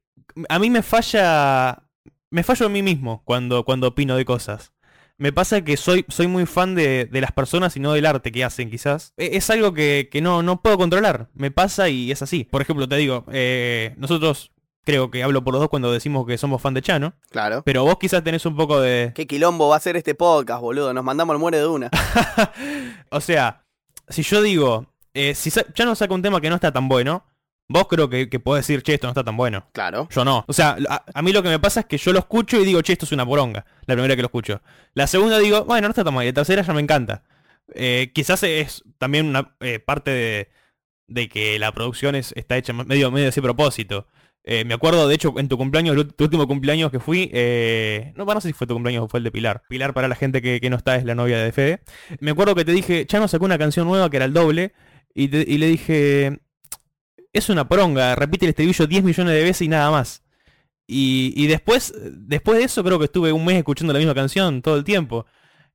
a 0.49 0.59
mí 0.59 0.71
me 0.71 0.83
falla, 0.83 1.85
me 2.31 2.43
fallo 2.43 2.67
a 2.67 2.69
mí 2.69 2.83
mismo 2.83 3.23
cuando, 3.25 3.65
cuando 3.65 3.87
opino 3.87 4.17
de 4.17 4.25
cosas. 4.25 4.73
Me 5.21 5.33
pasa 5.33 5.61
que 5.63 5.77
soy, 5.77 6.05
soy 6.09 6.27
muy 6.29 6.47
fan 6.47 6.75
de, 6.75 7.05
de 7.05 7.21
las 7.21 7.31
personas 7.33 7.77
y 7.77 7.81
no 7.81 7.93
del 7.93 8.07
arte 8.07 8.33
que 8.33 8.43
hacen, 8.43 8.71
quizás. 8.71 9.13
E- 9.19 9.37
Es 9.37 9.51
algo 9.51 9.75
que, 9.75 10.09
que 10.11 10.21
no, 10.23 10.43
no 10.43 10.63
puedo 10.63 10.79
controlar. 10.79 11.29
Me 11.35 11.51
pasa 11.51 11.91
y 11.91 12.11
es 12.11 12.23
así. 12.23 12.45
Por 12.45 12.63
ejemplo, 12.63 12.89
te 12.89 12.97
digo, 12.97 13.27
eh, 13.31 13.95
nosotros 13.99 14.51
creo 14.83 15.11
que 15.11 15.23
hablo 15.23 15.45
por 15.45 15.53
los 15.53 15.61
dos 15.61 15.69
cuando 15.69 15.93
decimos 15.93 16.27
que 16.27 16.39
somos 16.39 16.63
fan 16.63 16.73
de 16.73 16.81
Chano, 16.81 17.13
Claro. 17.31 17.63
pero 17.67 17.85
vos 17.85 17.97
quizás 18.01 18.25
tenés 18.25 18.47
un 18.47 18.57
poco 18.57 18.81
de... 18.81 19.13
¿Qué 19.15 19.27
quilombo 19.27 19.69
va 19.69 19.77
a 19.77 19.81
ser 19.81 19.95
este 19.97 20.15
podcast, 20.15 20.63
boludo? 20.63 20.95
Nos 20.95 21.05
mandamos 21.05 21.35
al 21.35 21.39
muere 21.39 21.59
de 21.59 21.67
una. 21.67 21.91
o 23.11 23.21
sea, 23.21 23.65
si 24.09 24.23
yo 24.23 24.43
digo, 24.43 24.87
eh, 25.15 25.35
si 25.35 25.51
Chano 25.51 25.95
saca 25.95 26.15
un 26.15 26.23
tema 26.23 26.41
que 26.41 26.49
no 26.49 26.55
está 26.57 26.73
tan 26.73 26.89
bueno, 26.89 27.25
vos 27.73 27.87
creo 27.89 28.11
que, 28.11 28.29
que 28.29 28.41
podés 28.41 28.67
decir, 28.67 28.83
che, 28.83 28.95
esto 28.95 29.07
no 29.07 29.13
está 29.13 29.23
tan 29.25 29.37
bueno. 29.37 29.67
Claro. 29.73 30.09
Yo 30.11 30.25
no. 30.25 30.45
O 30.49 30.53
sea, 30.53 30.77
a, 30.89 31.05
a 31.15 31.23
mí 31.23 31.33
lo 31.33 31.43
que 31.43 31.49
me 31.49 31.59
pasa 31.59 31.81
es 31.81 31.87
que 31.87 31.97
yo 31.99 32.13
lo 32.13 32.19
escucho 32.19 32.61
y 32.61 32.65
digo, 32.65 32.83
che, 32.83 32.93
esto 32.93 33.05
es 33.07 33.13
una 33.13 33.25
poronga. 33.25 33.65
La 33.87 33.95
primera 33.95 34.17
que 34.17 34.23
lo 34.23 34.27
escucho. 34.27 34.61
La 34.95 35.07
segunda 35.07 35.39
digo, 35.39 35.65
bueno, 35.65 35.87
no 35.89 35.93
está 35.93 36.05
tan 36.05 36.13
mal. 36.13 36.25
Y 36.25 36.29
la 36.29 36.35
tercera 36.35 36.63
ya 36.63 36.73
me 36.75 36.81
encanta. 36.81 37.23
Eh, 37.75 38.11
quizás 38.13 38.43
es 38.43 38.83
también 38.99 39.27
una 39.27 39.55
eh, 39.61 39.79
parte 39.79 40.11
de, 40.11 40.51
de 41.07 41.29
que 41.29 41.59
la 41.61 41.71
producción 41.73 42.17
es, 42.17 42.33
está 42.37 42.57
hecha 42.57 42.73
medio, 42.73 43.11
medio 43.13 43.29
a 43.29 43.43
propósito. 43.43 44.07
Eh, 44.43 44.65
me 44.65 44.75
acuerdo, 44.75 45.07
de 45.07 45.15
hecho, 45.15 45.35
en 45.39 45.49
tu 45.49 45.57
cumpleaños, 45.59 45.95
tu 46.17 46.25
último 46.25 46.49
cumpleaños 46.49 46.91
que 46.91 46.99
fui, 46.99 47.31
eh, 47.33 48.13
no, 48.17 48.25
no 48.25 48.41
sé 48.41 48.49
si 48.49 48.53
fue 48.55 48.67
tu 48.67 48.73
cumpleaños 48.75 49.05
o 49.05 49.09
fue 49.09 49.19
el 49.21 49.25
de 49.25 49.31
Pilar. 49.31 49.63
Pilar, 49.69 49.93
para 49.95 50.09
la 50.09 50.17
gente 50.17 50.41
que, 50.43 50.61
que 50.61 50.71
no 50.71 50.77
está, 50.77 50.97
es 50.97 51.05
la 51.05 51.15
novia 51.15 51.39
de 51.39 51.53
Fede. 51.53 51.83
Me 52.21 52.31
acuerdo 52.33 52.55
que 52.55 52.65
te 52.65 52.73
dije, 52.73 53.07
Chano 53.07 53.29
sacó 53.29 53.45
una 53.45 53.59
canción 53.59 53.87
nueva 53.87 54.09
que 54.11 54.17
era 54.17 54.25
el 54.25 54.33
doble, 54.33 54.73
y, 55.15 55.29
te- 55.29 55.45
y 55.47 55.59
le 55.59 55.67
dije, 55.67 56.41
es 57.33 57.49
una 57.49 57.69
poronga, 57.69 58.15
repite 58.17 58.47
el 58.47 58.51
estribillo 58.51 58.87
10 58.87 59.05
millones 59.05 59.35
de 59.35 59.43
veces 59.43 59.63
y 59.63 59.69
nada 59.69 59.91
más. 59.91 60.23
Y, 60.87 61.33
y 61.37 61.47
después, 61.47 61.95
después 62.11 62.59
de 62.59 62.65
eso 62.65 62.83
creo 62.83 62.99
que 62.99 63.05
estuve 63.05 63.33
un 63.33 63.45
mes 63.45 63.57
escuchando 63.59 63.93
la 63.93 63.99
misma 64.01 64.15
canción 64.15 64.61
todo 64.63 64.77
el 64.77 64.85
tiempo. 64.85 65.27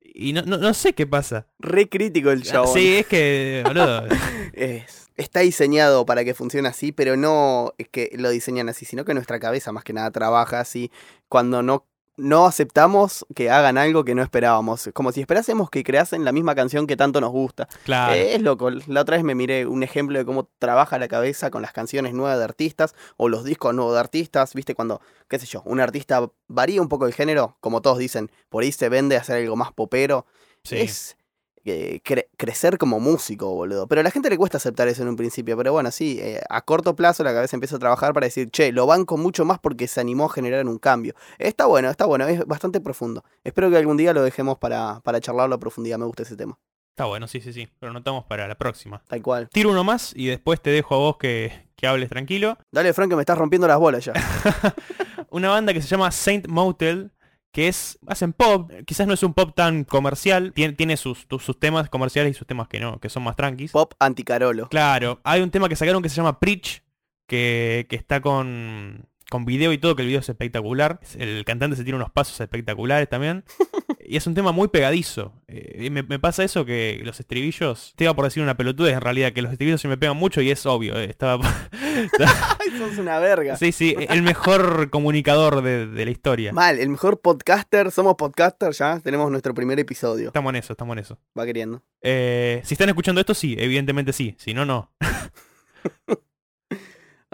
Y 0.01 0.33
no, 0.33 0.41
no, 0.43 0.57
no 0.57 0.73
sé 0.73 0.93
qué 0.93 1.07
pasa. 1.07 1.47
Re 1.59 1.89
crítico 1.89 2.31
el 2.31 2.41
show. 2.43 2.67
Sí, 2.73 2.97
es 2.97 3.07
que, 3.07 3.63
boludo. 3.65 4.05
Es- 4.53 5.03
está 5.17 5.39
diseñado 5.41 6.05
para 6.05 6.25
que 6.25 6.33
funcione 6.33 6.67
así, 6.67 6.91
pero 6.91 7.15
no 7.15 7.73
es 7.77 7.87
que 7.87 8.11
lo 8.17 8.29
diseñan 8.29 8.67
así, 8.67 8.83
sino 8.85 9.05
que 9.05 9.13
nuestra 9.13 9.39
cabeza 9.39 9.71
más 9.71 9.85
que 9.85 9.93
nada 9.93 10.11
trabaja 10.11 10.59
así 10.59 10.91
cuando 11.29 11.63
no, 11.63 11.87
no 12.17 12.45
aceptamos 12.45 13.25
que 13.35 13.49
hagan 13.49 13.77
algo 13.77 14.05
que 14.05 14.15
no 14.15 14.21
esperábamos. 14.21 14.89
Como 14.93 15.11
si 15.11 15.21
esperásemos 15.21 15.69
que 15.69 15.83
creasen 15.83 16.25
la 16.25 16.31
misma 16.31 16.55
canción 16.55 16.87
que 16.87 16.97
tanto 16.97 17.21
nos 17.21 17.31
gusta. 17.31 17.67
Claro. 17.83 18.13
Eh, 18.13 18.35
es 18.35 18.41
loco. 18.41 18.69
La 18.69 19.01
otra 19.01 19.17
vez 19.17 19.25
me 19.25 19.35
miré 19.35 19.65
un 19.65 19.83
ejemplo 19.83 20.17
de 20.17 20.25
cómo 20.25 20.49
trabaja 20.59 20.97
la 20.97 21.07
cabeza 21.07 21.51
con 21.51 21.61
las 21.61 21.73
canciones 21.73 22.13
nuevas 22.13 22.37
de 22.37 22.43
artistas 22.43 22.95
o 23.17 23.29
los 23.29 23.43
discos 23.43 23.73
nuevos 23.73 23.93
de 23.93 23.99
artistas. 23.99 24.53
Viste, 24.53 24.75
cuando, 24.75 25.01
qué 25.27 25.39
sé 25.39 25.45
yo, 25.45 25.61
un 25.65 25.79
artista 25.79 26.29
varía 26.47 26.81
un 26.81 26.89
poco 26.89 27.05
el 27.05 27.13
género, 27.13 27.57
como 27.59 27.81
todos 27.81 27.97
dicen, 27.97 28.31
por 28.49 28.63
ahí 28.63 28.71
se 28.71 28.89
vende 28.89 29.17
a 29.17 29.21
hacer 29.21 29.37
algo 29.37 29.55
más 29.55 29.71
popero. 29.73 30.25
Sí. 30.63 30.77
Es 30.77 31.17
eh, 31.65 31.99
cre- 32.03 32.27
crecer 32.37 32.77
como 32.77 32.99
músico, 32.99 33.53
boludo. 33.53 33.87
Pero 33.87 34.01
a 34.01 34.03
la 34.03 34.11
gente 34.11 34.29
le 34.29 34.37
cuesta 34.37 34.57
aceptar 34.57 34.87
eso 34.87 35.01
en 35.01 35.09
un 35.09 35.15
principio. 35.15 35.57
Pero 35.57 35.71
bueno, 35.73 35.91
sí, 35.91 36.17
eh, 36.21 36.41
a 36.49 36.61
corto 36.61 36.95
plazo 36.95 37.23
la 37.23 37.33
cabeza 37.33 37.55
empieza 37.55 37.75
a 37.75 37.79
trabajar 37.79 38.13
para 38.13 38.25
decir, 38.27 38.49
che, 38.51 38.71
lo 38.71 38.85
banco 38.85 39.17
mucho 39.17 39.45
más 39.45 39.59
porque 39.59 39.87
se 39.87 39.99
animó 39.99 40.25
a 40.25 40.29
generar 40.29 40.65
un 40.67 40.77
cambio. 40.77 41.13
Está 41.37 41.65
bueno, 41.65 41.89
está 41.89 42.05
bueno, 42.05 42.27
es 42.27 42.45
bastante 42.45 42.79
profundo. 42.81 43.23
Espero 43.43 43.69
que 43.69 43.77
algún 43.77 43.97
día 43.97 44.13
lo 44.13 44.23
dejemos 44.23 44.57
para, 44.57 44.99
para 45.01 45.19
charlarlo 45.19 45.55
a 45.55 45.59
profundidad. 45.59 45.97
Me 45.97 46.05
gusta 46.05 46.23
ese 46.23 46.35
tema. 46.35 46.57
Está 46.91 47.05
bueno, 47.05 47.27
sí, 47.27 47.41
sí, 47.41 47.51
sí. 47.51 47.67
Pero 47.79 47.89
anotamos 47.89 48.23
para 48.25 48.47
la 48.47 48.55
próxima. 48.55 49.03
Tal 49.07 49.21
cual. 49.21 49.49
Tiro 49.51 49.69
uno 49.71 49.83
más 49.83 50.13
y 50.15 50.27
después 50.27 50.61
te 50.61 50.69
dejo 50.69 50.95
a 50.95 50.99
vos 50.99 51.17
que 51.17 51.65
que 51.75 51.87
hables 51.87 52.07
tranquilo. 52.07 52.57
Dale, 52.71 52.93
Frank, 52.93 53.09
que 53.09 53.17
me 53.17 53.21
estás 53.23 53.37
rompiendo 53.37 53.67
las 53.67 53.77
bolas 53.77 54.05
ya. 54.05 54.13
Una 55.29 55.49
banda 55.49 55.73
que 55.73 55.81
se 55.81 55.87
llama 55.89 56.09
Saint 56.11 56.47
Motel, 56.47 57.11
que 57.55 57.69
es, 57.69 57.97
hacen 58.05 58.33
pop, 58.33 58.69
quizás 58.85 59.07
no 59.07 59.13
es 59.13 59.23
un 59.23 59.33
pop 59.33 59.55
tan 59.55 59.85
comercial, 59.85 60.51
tiene, 60.51 60.73
tiene 60.73 60.97
sus, 60.97 61.25
sus 61.39 61.57
temas 61.57 61.89
comerciales 61.89 62.31
y 62.31 62.33
sus 62.37 62.45
temas 62.45 62.67
que 62.67 62.81
no, 62.81 62.99
que 62.99 63.07
son 63.07 63.23
más 63.23 63.37
tranquis. 63.37 63.71
Pop 63.71 63.93
anticarolo. 63.97 64.67
Claro, 64.67 65.21
hay 65.23 65.39
un 65.39 65.51
tema 65.51 65.69
que 65.69 65.77
sacaron 65.77 66.03
que 66.03 66.09
se 66.09 66.17
llama 66.17 66.37
Preach, 66.37 66.83
que, 67.27 67.87
que 67.89 67.95
está 67.95 68.19
con, 68.19 69.07
con 69.29 69.45
video 69.45 69.71
y 69.71 69.77
todo, 69.77 69.95
que 69.95 70.01
el 70.01 70.09
video 70.09 70.19
es 70.19 70.27
espectacular. 70.27 70.99
El 71.17 71.45
cantante 71.45 71.77
se 71.77 71.85
tiene 71.85 71.95
unos 71.95 72.11
pasos 72.11 72.37
espectaculares 72.41 73.07
también. 73.07 73.45
y 74.07 74.17
es 74.17 74.27
un 74.27 74.33
tema 74.33 74.51
muy 74.51 74.67
pegadizo. 74.67 75.33
Eh, 75.47 75.89
me, 75.91 76.03
me 76.03 76.19
pasa 76.19 76.43
eso 76.43 76.65
que 76.65 77.01
los 77.03 77.19
estribillos, 77.19 77.93
te 77.95 78.03
iba 78.05 78.13
por 78.13 78.25
decir 78.25 78.41
una 78.43 78.55
pelotudez 78.57 78.93
en 78.93 79.01
realidad, 79.01 79.33
que 79.33 79.41
los 79.41 79.51
estribillos 79.51 79.81
se 79.81 79.87
me 79.87 79.97
pegan 79.97 80.17
mucho 80.17 80.41
y 80.41 80.51
es 80.51 80.65
obvio. 80.65 80.97
eh, 80.99 81.05
estaba... 81.05 81.43
Sos 82.77 82.97
una 82.97 83.19
verga. 83.19 83.55
sí, 83.57 83.71
sí, 83.71 83.95
el 84.09 84.21
mejor 84.21 84.89
comunicador 84.89 85.61
de, 85.61 85.87
de 85.87 86.05
la 86.05 86.11
historia. 86.11 86.51
Mal, 86.51 86.79
el 86.79 86.89
mejor 86.89 87.21
podcaster. 87.21 87.91
Somos 87.91 88.15
podcaster 88.15 88.71
ya. 88.73 88.99
Tenemos 88.99 89.31
nuestro 89.31 89.53
primer 89.53 89.79
episodio. 89.79 90.27
Estamos 90.27 90.49
en 90.49 90.55
eso, 90.57 90.73
estamos 90.73 90.93
en 90.93 90.99
eso. 90.99 91.17
Va 91.37 91.45
queriendo. 91.45 91.81
Eh, 92.01 92.61
si 92.65 92.73
están 92.73 92.89
escuchando 92.89 93.21
esto, 93.21 93.33
sí, 93.33 93.55
evidentemente 93.57 94.11
sí. 94.13 94.35
Si 94.37 94.53
no, 94.53 94.65
no. 94.65 94.91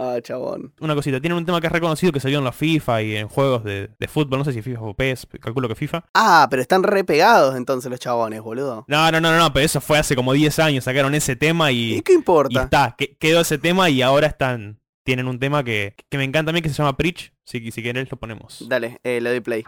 Ah, 0.04 0.20
chabón. 0.22 0.74
Una 0.80 0.96
cosita, 0.96 1.22
tienen 1.22 1.38
un 1.38 1.46
tema 1.46 1.62
que 1.62 1.68
es 1.68 1.74
reconocido 1.74 2.12
que 2.12 2.20
salió 2.20 2.40
en 2.40 2.44
la 2.44 2.52
FIFA 2.52 3.02
y 3.04 3.16
en 3.18 3.28
juegos 3.28 3.64
de, 3.64 3.90
de 4.00 4.08
fútbol, 4.08 4.40
no 4.40 4.46
sé 4.46 4.52
si 4.54 4.62
FIFA 4.64 4.82
o 4.82 4.94
PES, 4.96 5.28
calculo 5.40 5.68
que 5.68 5.76
FIFA. 5.76 6.06
Ah, 6.16 6.48
pero 6.50 6.62
están 6.64 6.82
re 6.82 7.04
pegados 7.04 7.56
entonces 7.56 7.92
los 7.92 8.00
chabones, 8.00 8.42
boludo. 8.42 8.84
No, 8.88 9.12
no, 9.12 9.22
no, 9.22 9.32
no, 9.32 9.38
no, 9.38 9.54
pero 9.54 9.64
eso 9.66 9.80
fue 9.80 10.00
hace 10.00 10.16
como 10.16 10.34
10 10.34 10.58
años, 10.60 10.86
sacaron 10.86 11.14
ese 11.14 11.36
tema 11.36 11.72
¿Y 11.72 11.98
y, 11.98 12.02
qué 12.02 12.14
y 12.14 12.16
importa? 12.16 12.64
está, 12.64 12.96
que- 12.98 13.16
quedó 13.18 13.42
ese 13.42 13.60
tema 13.60 13.90
y 13.92 14.02
ahora 14.02 14.26
están, 14.28 14.80
tienen 15.04 15.28
un 15.28 15.38
tema 15.40 15.64
que, 15.64 15.96
que 16.10 16.18
me 16.18 16.24
encanta 16.24 16.50
a 16.50 16.54
mí 16.54 16.62
que 16.64 16.70
se 16.70 16.76
llama 16.76 16.98
Preach, 16.98 17.32
si, 17.44 17.70
si 17.72 17.84
querés 17.84 18.10
lo 18.10 18.18
ponemos. 18.18 18.66
Dale, 18.68 19.00
eh, 19.04 19.22
le 19.22 19.30
doy 19.30 19.40
play. 19.42 19.64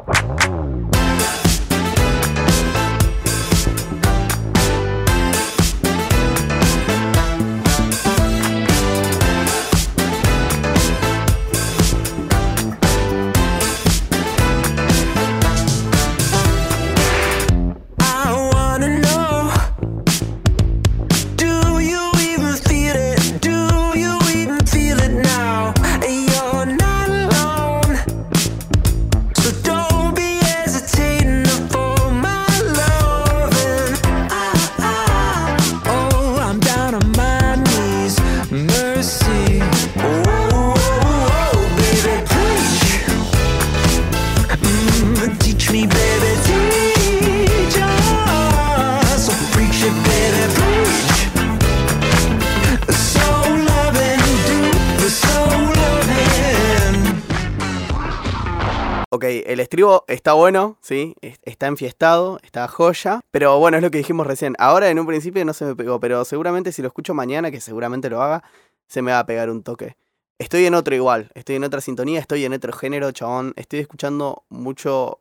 Está 60.24 60.32
bueno, 60.36 60.78
sí, 60.80 61.16
es- 61.20 61.38
está 61.44 61.68
enfiestado, 61.68 62.40
está 62.44 62.66
joya, 62.70 63.20
pero 63.30 63.60
bueno, 63.60 63.76
es 63.76 63.84
lo 63.84 63.92
que 63.92 63.98
dijimos 63.98 64.26
recién. 64.26 64.56
Ahora 64.58 64.90
en 64.90 64.98
un 64.98 65.06
principio 65.06 65.44
no 65.44 65.52
se 65.54 65.66
me 65.66 65.76
pegó, 65.76 66.00
pero 66.00 66.24
seguramente 66.24 66.72
si 66.72 66.82
lo 66.82 66.88
escucho 66.88 67.14
mañana, 67.14 67.52
que 67.52 67.60
seguramente 67.60 68.10
lo 68.10 68.22
haga, 68.22 68.42
se 68.88 69.02
me 69.02 69.12
va 69.12 69.20
a 69.20 69.26
pegar 69.26 69.50
un 69.50 69.64
toque. 69.64 69.98
Estoy 70.40 70.66
en 70.66 70.76
otro 70.76 70.96
igual, 70.96 71.30
estoy 71.36 71.58
en 71.58 71.66
otra 71.66 71.82
sintonía, 71.82 72.22
estoy 72.22 72.46
en 72.46 72.54
otro 72.54 72.72
género, 72.72 73.12
chabón. 73.12 73.52
Estoy 73.58 73.80
escuchando 73.80 74.46
mucho 74.48 75.20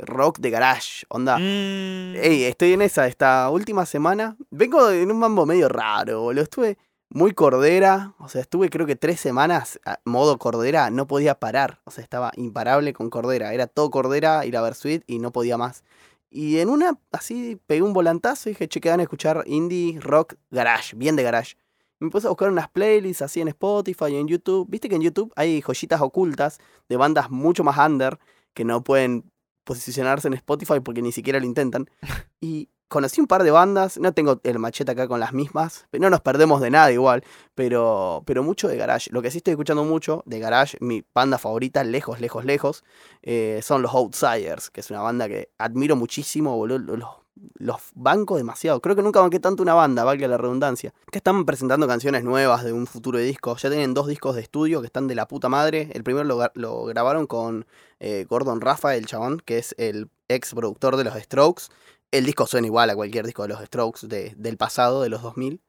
rock 0.00 0.40
de 0.40 0.50
garage, 0.50 1.04
onda. 1.10 1.38
Mm, 1.38 2.16
Ey, 2.16 2.42
estoy 2.44 2.72
en 2.72 2.82
esa, 2.82 3.06
esta 3.06 3.48
última 3.50 3.86
semana. 3.86 4.36
Vengo 4.50 4.90
en 4.90 5.12
un 5.12 5.18
mambo 5.20 5.46
medio 5.46 5.68
raro, 5.68 6.22
boludo. 6.22 6.42
Estuve 6.42 6.76
muy 7.10 7.32
cordera. 7.32 8.14
O 8.18 8.28
sea, 8.28 8.40
estuve 8.40 8.70
creo 8.70 8.86
que 8.86 8.96
tres 8.96 9.20
semanas 9.20 9.80
a 9.84 10.00
modo 10.04 10.38
cordera. 10.38 10.90
No 10.90 11.06
podía 11.06 11.34
parar. 11.34 11.80
O 11.84 11.90
sea, 11.90 12.02
estaba 12.02 12.32
imparable 12.36 12.92
con 12.92 13.10
cordera. 13.10 13.52
Era 13.52 13.66
todo 13.66 13.90
cordera, 13.90 14.46
ir 14.46 14.56
a 14.56 14.62
ver 14.62 14.74
Sweet 14.74 15.04
y 15.06 15.18
no 15.18 15.32
podía 15.32 15.58
más. 15.58 15.84
Y 16.30 16.60
en 16.60 16.68
una, 16.68 16.98
así, 17.10 17.60
pegué 17.66 17.82
un 17.82 17.92
volantazo 17.92 18.48
y 18.48 18.52
dije, 18.52 18.68
che, 18.68 18.80
van 18.88 19.00
a 19.00 19.02
escuchar 19.02 19.42
indie, 19.46 19.98
rock, 20.00 20.34
garage, 20.50 20.94
bien 20.96 21.16
de 21.16 21.24
garage. 21.24 21.56
Me 21.98 22.08
puse 22.08 22.28
a 22.28 22.30
buscar 22.30 22.48
unas 22.48 22.68
playlists 22.70 23.20
así 23.20 23.40
en 23.40 23.48
Spotify 23.48 24.06
y 24.10 24.16
en 24.16 24.28
YouTube. 24.28 24.66
Viste 24.70 24.88
que 24.88 24.94
en 24.94 25.02
YouTube 25.02 25.32
hay 25.36 25.60
joyitas 25.60 26.00
ocultas 26.00 26.58
de 26.88 26.96
bandas 26.96 27.30
mucho 27.30 27.64
más 27.64 27.76
under 27.78 28.18
que 28.54 28.64
no 28.64 28.82
pueden 28.82 29.30
posicionarse 29.64 30.28
en 30.28 30.34
Spotify 30.34 30.80
porque 30.80 31.02
ni 31.02 31.12
siquiera 31.12 31.40
lo 31.40 31.46
intentan. 31.46 31.90
Y 32.42 32.70
conocí 32.90 33.20
un 33.20 33.28
par 33.28 33.44
de 33.44 33.52
bandas, 33.52 33.98
no 33.98 34.12
tengo 34.12 34.40
el 34.42 34.58
machete 34.58 34.90
acá 34.90 35.06
con 35.06 35.20
las 35.20 35.32
mismas, 35.32 35.86
no 35.92 36.10
nos 36.10 36.20
perdemos 36.20 36.60
de 36.60 36.70
nada 36.70 36.90
igual, 36.90 37.22
pero, 37.54 38.22
pero 38.26 38.42
mucho 38.42 38.66
de 38.66 38.76
garage. 38.76 39.10
Lo 39.12 39.22
que 39.22 39.30
sí 39.30 39.38
estoy 39.38 39.52
escuchando 39.52 39.84
mucho 39.84 40.22
de 40.26 40.40
garage, 40.40 40.76
mi 40.80 41.04
banda 41.14 41.38
favorita, 41.38 41.84
lejos, 41.84 42.20
lejos, 42.20 42.44
lejos, 42.44 42.84
eh, 43.22 43.60
son 43.62 43.80
los 43.80 43.94
Outsiders, 43.94 44.70
que 44.70 44.80
es 44.80 44.90
una 44.90 45.00
banda 45.00 45.28
que 45.28 45.50
admiro 45.56 45.94
muchísimo, 45.94 46.56
boludo. 46.56 46.96
Los, 46.96 47.08
los 47.54 47.76
banco 47.94 48.36
demasiado. 48.36 48.80
Creo 48.80 48.96
que 48.96 49.02
nunca 49.02 49.20
banqué 49.20 49.38
tanto 49.38 49.62
una 49.62 49.74
banda, 49.74 50.04
valga 50.04 50.26
la 50.28 50.36
redundancia. 50.36 50.92
Que 51.10 51.18
están 51.18 51.44
presentando 51.46 51.86
canciones 51.86 52.24
nuevas 52.24 52.64
de 52.64 52.72
un 52.72 52.86
futuro 52.86 53.18
disco. 53.18 53.56
Ya 53.56 53.70
tienen 53.70 53.94
dos 53.94 54.08
discos 54.08 54.34
de 54.34 54.42
estudio 54.42 54.80
que 54.80 54.86
están 54.86 55.06
de 55.06 55.14
la 55.14 55.26
puta 55.26 55.48
madre. 55.48 55.90
El 55.94 56.02
primero 56.02 56.24
lo, 56.24 56.50
lo 56.54 56.84
grabaron 56.84 57.26
con 57.26 57.66
eh, 58.00 58.26
Gordon 58.28 58.60
Rafa, 58.60 58.94
el 58.96 59.06
chabón, 59.06 59.40
que 59.44 59.58
es 59.58 59.74
el 59.78 60.10
ex 60.28 60.54
productor 60.54 60.96
de 60.96 61.04
los 61.04 61.14
Strokes. 61.14 61.64
El 62.10 62.26
disco 62.26 62.46
suena 62.46 62.66
igual 62.66 62.90
a 62.90 62.96
cualquier 62.96 63.24
disco 63.24 63.42
de 63.42 63.48
los 63.48 63.60
Strokes 63.64 64.06
de- 64.08 64.34
del 64.36 64.56
pasado, 64.56 65.02
de 65.02 65.08
los 65.08 65.22
2000. 65.22 65.60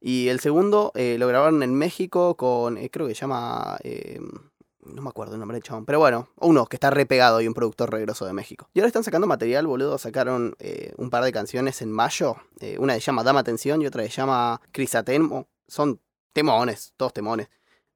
Y 0.00 0.28
el 0.28 0.40
segundo 0.40 0.92
eh, 0.94 1.16
lo 1.18 1.26
grabaron 1.28 1.62
en 1.62 1.74
México 1.74 2.36
con, 2.36 2.76
eh, 2.76 2.90
creo 2.90 3.06
que 3.06 3.14
se 3.14 3.22
llama, 3.22 3.78
eh, 3.82 4.20
no 4.84 5.02
me 5.02 5.08
acuerdo 5.08 5.34
el 5.34 5.40
nombre 5.40 5.56
del 5.56 5.62
chabón, 5.62 5.84
pero 5.86 5.98
bueno, 5.98 6.28
uno 6.40 6.66
que 6.66 6.76
está 6.76 6.90
re 6.90 7.06
pegado 7.06 7.40
y 7.40 7.48
un 7.48 7.54
productor 7.54 7.90
regreso 7.90 8.26
de 8.26 8.32
México. 8.32 8.68
Y 8.74 8.80
ahora 8.80 8.88
están 8.88 9.04
sacando 9.04 9.26
material, 9.26 9.66
boludo, 9.66 9.96
sacaron 9.98 10.54
un 10.96 11.10
par 11.10 11.24
de 11.24 11.32
canciones 11.32 11.80
en 11.82 11.90
mayo. 11.90 12.36
Una 12.78 12.94
se 12.94 13.00
llama 13.00 13.24
Dame 13.24 13.40
Atención 13.40 13.80
y 13.82 13.86
otra 13.86 14.02
se 14.04 14.10
llama 14.10 14.60
Crisatemo. 14.72 15.48
Son 15.66 16.00
temones, 16.32 16.92
todos 16.96 17.12
temones. 17.12 17.48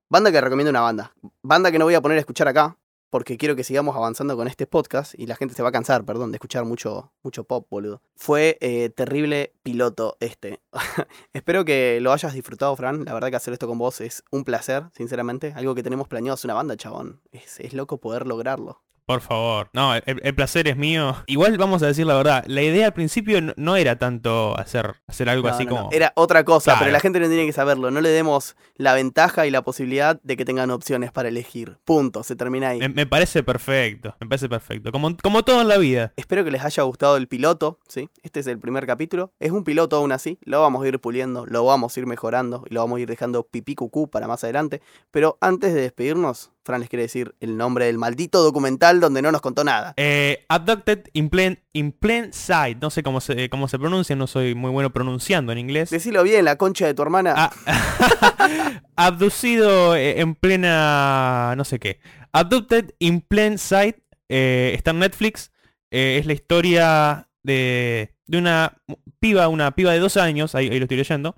Banda 0.09 0.33
que 0.33 0.41
recomiendo 0.41 0.71
una 0.71 0.81
banda. 0.81 1.13
Banda 1.43 1.71
que 1.71 1.79
no 1.79 1.85
voy 1.85 1.95
a 1.95 2.01
poner 2.01 2.17
a 2.17 2.21
escuchar 2.21 2.49
acá, 2.49 2.77
porque 3.11 3.37
quiero 3.37 3.57
que 3.57 3.65
sigamos 3.65 3.97
avanzando 3.97 4.37
con 4.37 4.49
este 4.49 4.67
podcast 4.67 5.15
y 5.19 5.27
la 5.27 5.37
gente 5.37 5.55
se 5.55 5.63
va 5.63 5.69
a 5.69 5.73
cansar, 5.73 6.05
perdón, 6.05 6.31
de 6.31 6.37
escuchar 6.37 6.65
mucho, 6.65 7.13
mucho 7.23 7.45
pop, 7.45 7.67
boludo. 7.69 8.01
Fue 8.17 8.57
eh, 8.61 8.91
terrible 8.91 9.53
piloto 9.63 10.17
este. 10.21 10.61
Espero 11.33 11.65
que 11.65 11.99
lo 12.01 12.13
hayas 12.13 12.33
disfrutado, 12.33 12.75
Fran. 12.77 13.05
La 13.05 13.13
verdad 13.13 13.31
que 13.31 13.37
hacer 13.37 13.53
esto 13.53 13.67
con 13.67 13.79
vos 13.79 14.01
es 14.01 14.23
un 14.31 14.45
placer, 14.45 14.85
sinceramente. 14.95 15.53
Algo 15.57 15.75
que 15.75 15.83
tenemos 15.83 16.09
planeado 16.09 16.37
es 16.37 16.45
una 16.45 16.55
banda, 16.55 16.77
chabón. 16.77 17.21
Es, 17.33 17.61
es 17.61 17.75
loco 17.75 17.99
poder 17.99 18.27
lograrlo. 18.27 18.83
Por 19.07 19.21
favor. 19.21 19.71
No, 19.73 19.95
el, 19.95 20.03
el 20.07 20.35
placer 20.35 20.69
es 20.69 20.77
mío. 20.77 21.17
Igual 21.27 21.57
vamos 21.59 21.83
a 21.83 21.87
decir 21.87 22.07
la 22.07 22.15
verdad. 22.15 22.45
La 22.47 22.63
idea 22.63 22.87
al 22.87 22.93
principio 22.93 23.41
no, 23.41 23.53
no 23.57 23.77
era 23.77 23.99
tanto 23.99 24.57
hacer, 24.59 24.95
hacer 25.09 25.29
algo 25.29 25.49
No, 25.49 25.55
así 25.55 25.65
no, 25.65 25.71
como... 25.77 25.89
Era 25.93 26.13
otra 26.17 26.45
cosa, 26.45 26.73
Claro. 26.73 26.81
pero 26.81 26.93
la 26.93 27.01
gente 27.01 27.19
no 27.21 27.27
tiene 27.29 27.47
que 27.47 27.53
saberlo. 27.53 27.91
No 27.91 28.01
le 28.01 28.11
demos 28.11 28.57
la 28.77 28.95
ventaja 28.95 29.47
y 29.47 29.51
la 29.51 29.63
posibilidad 29.63 30.21
de 30.23 30.37
que 30.37 30.45
tengan 30.45 30.71
opciones 30.71 31.11
para 31.13 31.29
elegir. 31.29 31.79
Punto, 31.85 32.23
se 32.23 32.37
termina 32.37 32.69
ahí. 32.69 32.79
Me, 32.79 32.89
me 32.89 33.07
parece 33.07 33.43
perfecto. 33.43 34.15
Me 34.21 34.27
parece 34.29 34.49
perfecto. 34.49 34.93
Como, 34.93 35.17
como 35.17 35.43
todo 35.43 35.61
en 35.61 35.69
la 35.69 35.79
vida. 35.79 36.13
Espero 36.17 36.45
que 36.45 36.51
les 36.51 36.65
haya 36.65 36.83
gustado 36.85 37.17
el 37.17 37.27
piloto, 37.29 37.79
¿sí? 37.89 38.09
Este 38.23 38.41
es 38.41 38.47
el 38.47 38.59
primer 38.59 38.87
capítulo. 38.87 39.33
Es 39.41 39.51
un 39.51 39.65
piloto 39.65 39.97
aún 39.97 40.13
así, 40.13 40.39
lo 40.43 40.61
vamos 40.61 40.85
a 40.85 40.89
ir 40.89 41.01
puliendo, 41.01 41.47
lo 41.47 41.65
vamos 41.65 41.97
a 41.97 42.01
ir 42.01 42.07
mejorando 42.07 42.65
y 42.71 42.75
lo 42.75 42.81
vamos 42.81 42.99
a 42.99 43.01
ir 43.01 43.09
dejando 43.09 43.43
pipí 43.43 43.75
cucú 43.75 44.09
para 44.09 44.29
más 44.29 44.45
adelante. 44.45 44.81
Pero 45.11 45.37
antes 45.41 45.75
de 45.75 45.81
despedirnos, 45.81 46.53
Fran 46.63 46.81
les 46.81 46.89
quiere 46.91 47.03
decir 47.05 47.35
el 47.41 47.57
nombre 47.57 47.87
del 47.87 47.97
maldito 47.99 48.43
documental 48.43 49.01
donde 49.01 49.23
no 49.23 49.33
nos 49.33 49.41
contó 49.41 49.65
nada. 49.65 49.95
Eh, 49.97 50.45
abducted 50.49 51.05
in 51.15 51.31
plain, 51.31 51.59
in 51.73 51.93
plain 51.93 52.33
sight. 52.33 52.79
No 52.81 52.91
sé 52.91 53.03
cómo 53.03 53.21
se, 53.21 53.49
cómo 53.49 53.67
se 53.69 53.79
pronuncia. 53.79 54.15
No 54.15 54.27
soy 54.27 54.55
muy 54.55 54.71
bueno 54.71 54.91
pronunciando 54.93 55.53
en 55.53 55.59
inglés. 55.59 55.91
Decilo 55.91 56.23
bien, 56.23 56.45
la 56.45 56.57
concha 56.57 56.87
de 56.87 56.95
tu 56.95 57.03
hermana. 57.03 57.35
Ah, 57.37 58.83
abducido 58.97 59.97
eh, 59.97 60.21
en 60.21 60.35
plena... 60.35 61.55
no 61.57 61.65
sé 61.65 61.79
qué. 61.79 62.01
Abducted 62.33 62.91
in 62.99 63.21
plain 63.23 63.59
sight. 63.59 63.97
eh, 64.29 64.73
está 64.75 64.91
en 64.93 64.99
Netflix. 65.01 65.51
eh, 65.91 66.19
es 66.21 66.27
la 66.27 66.33
historia 66.35 67.29
de, 67.43 68.15
de 68.27 68.39
una 68.39 68.77
piba, 69.19 69.49
una 69.49 69.73
piba 69.75 69.93
de 69.93 69.99
dos 69.99 70.17
años, 70.17 70.55
ahí, 70.55 70.69
ahí 70.69 70.79
lo 70.79 70.85
estoy 70.85 70.99
leyendo, 70.99 71.35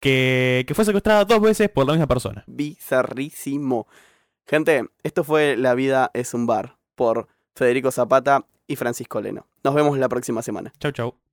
que, 0.00 0.64
que 0.68 0.74
fue 0.74 0.84
secuestrada 0.84 1.24
dos 1.24 1.40
veces 1.40 1.68
por 1.70 1.86
la 1.86 1.92
misma 1.94 2.06
persona. 2.06 2.44
Bizarrísimo. 2.46 3.86
Gente, 4.48 4.84
esto 5.02 5.24
fue 5.24 5.56
La 5.56 5.74
vida 5.74 6.12
es 6.14 6.32
un 6.32 6.46
bar 6.46 6.76
por 6.94 7.26
Federico 7.56 7.90
Zapata 7.90 8.46
y 8.68 8.76
Francisco 8.76 9.20
Leno. 9.20 9.48
Nos 9.64 9.74
vemos 9.74 9.98
la 9.98 10.08
próxima 10.08 10.40
semana. 10.40 10.72
Chau, 10.78 10.92
chau. 10.92 11.25